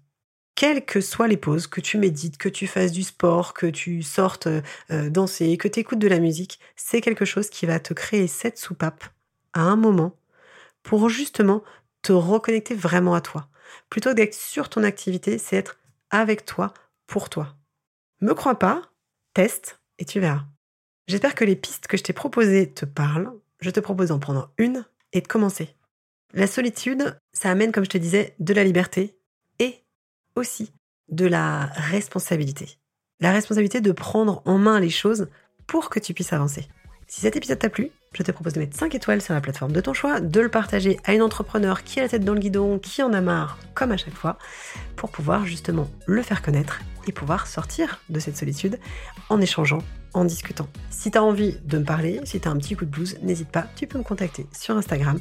quelles 0.55 0.85
que 0.85 1.01
soient 1.01 1.27
les 1.27 1.37
pauses, 1.37 1.67
que 1.67 1.81
tu 1.81 1.97
médites, 1.97 2.37
que 2.37 2.49
tu 2.49 2.67
fasses 2.67 2.91
du 2.91 3.03
sport, 3.03 3.53
que 3.53 3.65
tu 3.65 4.03
sortes 4.03 4.47
euh, 4.47 5.09
danser, 5.09 5.57
que 5.57 5.67
tu 5.67 5.79
écoutes 5.79 5.99
de 5.99 6.07
la 6.07 6.19
musique, 6.19 6.59
c'est 6.75 7.01
quelque 7.01 7.25
chose 7.25 7.49
qui 7.49 7.65
va 7.65 7.79
te 7.79 7.93
créer 7.93 8.27
cette 8.27 8.57
soupape 8.57 9.03
à 9.53 9.61
un 9.61 9.75
moment 9.75 10.15
pour 10.83 11.09
justement 11.09 11.63
te 12.01 12.11
reconnecter 12.11 12.75
vraiment 12.75 13.15
à 13.15 13.21
toi. 13.21 13.47
Plutôt 13.89 14.13
d'être 14.13 14.33
sur 14.33 14.69
ton 14.69 14.83
activité, 14.83 15.37
c'est 15.37 15.55
être 15.55 15.77
avec 16.11 16.45
toi, 16.45 16.73
pour 17.07 17.29
toi. 17.29 17.55
Me 18.21 18.33
crois 18.33 18.59
pas, 18.59 18.81
teste 19.33 19.79
et 19.99 20.05
tu 20.05 20.19
verras. 20.19 20.45
J'espère 21.07 21.35
que 21.35 21.45
les 21.45 21.55
pistes 21.55 21.87
que 21.87 21.97
je 21.97 22.03
t'ai 22.03 22.13
proposées 22.13 22.71
te 22.71 22.85
parlent. 22.85 23.31
Je 23.59 23.69
te 23.69 23.79
propose 23.79 24.09
d'en 24.09 24.19
prendre 24.19 24.51
une 24.57 24.85
et 25.11 25.21
de 25.21 25.27
commencer. 25.27 25.75
La 26.33 26.47
solitude, 26.47 27.19
ça 27.33 27.51
amène, 27.51 27.71
comme 27.71 27.85
je 27.85 27.89
te 27.89 27.97
disais, 27.97 28.35
de 28.39 28.53
la 28.53 28.63
liberté 28.63 29.17
aussi 30.35 30.71
de 31.09 31.25
la 31.25 31.65
responsabilité. 31.65 32.77
La 33.19 33.31
responsabilité 33.31 33.81
de 33.81 33.91
prendre 33.91 34.41
en 34.45 34.57
main 34.57 34.79
les 34.79 34.89
choses 34.89 35.27
pour 35.67 35.89
que 35.89 35.99
tu 35.99 36.13
puisses 36.13 36.33
avancer. 36.33 36.67
Si 37.07 37.21
cet 37.21 37.35
épisode 37.35 37.59
t'a 37.59 37.69
plu, 37.69 37.91
je 38.13 38.23
te 38.23 38.31
propose 38.31 38.53
de 38.53 38.59
mettre 38.59 38.77
5 38.77 38.93
étoiles 38.95 39.21
sur 39.21 39.33
la 39.33 39.41
plateforme 39.41 39.71
de 39.71 39.81
ton 39.81 39.93
choix, 39.93 40.19
de 40.19 40.39
le 40.39 40.49
partager 40.49 40.99
à 41.03 41.13
une 41.13 41.21
entrepreneur 41.21 41.83
qui 41.83 41.99
a 41.99 42.03
la 42.03 42.09
tête 42.09 42.23
dans 42.23 42.33
le 42.33 42.39
guidon, 42.39 42.79
qui 42.79 43.01
en 43.01 43.13
a 43.13 43.21
marre, 43.21 43.57
comme 43.73 43.91
à 43.91 43.97
chaque 43.97 44.13
fois, 44.13 44.37
pour 44.95 45.09
pouvoir 45.09 45.45
justement 45.45 45.89
le 46.05 46.21
faire 46.21 46.41
connaître 46.41 46.81
et 47.07 47.11
pouvoir 47.11 47.47
sortir 47.47 47.99
de 48.09 48.19
cette 48.19 48.37
solitude 48.37 48.79
en 49.29 49.41
échangeant, 49.41 49.79
en 50.13 50.25
discutant. 50.25 50.67
Si 50.89 51.11
tu 51.11 51.17
as 51.17 51.23
envie 51.23 51.57
de 51.65 51.77
me 51.77 51.83
parler, 51.83 52.21
si 52.23 52.39
tu 52.39 52.47
as 52.47 52.51
un 52.51 52.57
petit 52.57 52.75
coup 52.75 52.85
de 52.85 52.91
blues, 52.91 53.17
n'hésite 53.21 53.49
pas, 53.49 53.65
tu 53.75 53.87
peux 53.87 53.97
me 53.97 54.03
contacter 54.03 54.45
sur 54.51 54.77
Instagram 54.77 55.19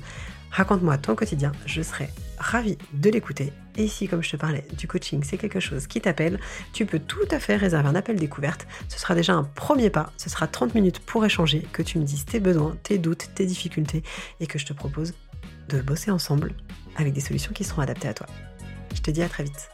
Raconte-moi 0.53 0.99
ton 0.99 1.15
quotidien, 1.15 1.53
je 1.65 1.81
serai 1.81 2.11
ravie 2.37 2.77
de 2.93 3.09
l'écouter. 3.09 3.55
Et 3.77 3.89
si, 3.89 4.07
comme 4.07 4.23
je 4.23 4.31
te 4.31 4.37
parlais 4.37 4.67
du 4.77 4.87
coaching, 4.87 5.23
c'est 5.25 5.39
quelque 5.39 5.61
chose 5.61 5.87
qui 5.87 6.03
t'appelle, 6.03 6.39
tu 6.75 6.85
peux 6.85 6.99
tout 6.99 7.27
à 7.31 7.41
fait 7.41 7.57
réserver 7.57 7.89
un 7.89 7.95
appel 7.95 8.17
découverte. 8.17 8.67
Ce 8.89 8.99
sera 8.99 9.15
déjà 9.15 9.33
un 9.33 9.45
premier 9.45 9.89
pas, 9.89 10.13
ce 10.19 10.29
sera 10.29 10.47
30 10.47 10.75
minutes 10.75 10.99
pour 10.99 11.25
échanger, 11.25 11.67
que 11.73 11.83
tu 11.83 11.99
me 11.99 12.05
dises 12.05 12.27
tes 12.27 12.39
besoins, 12.39 12.77
tes 12.83 12.99
doutes, 12.99 13.31
tes 13.35 13.47
difficultés, 13.47 14.03
et 14.41 14.47
que 14.47 14.59
je 14.59 14.67
te 14.67 14.75
propose 14.75 15.15
de 15.71 15.81
bosser 15.81 16.11
ensemble 16.11 16.53
avec 16.97 17.15
des 17.15 17.21
solutions 17.21 17.55
qui 17.55 17.65
seront 17.65 17.81
adaptées 17.81 18.09
à 18.09 18.15
toi. 18.15 18.27
Je 18.95 19.01
te 19.01 19.11
dis 19.11 19.23
à 19.23 19.29
très 19.31 19.45
vite. 19.45 19.71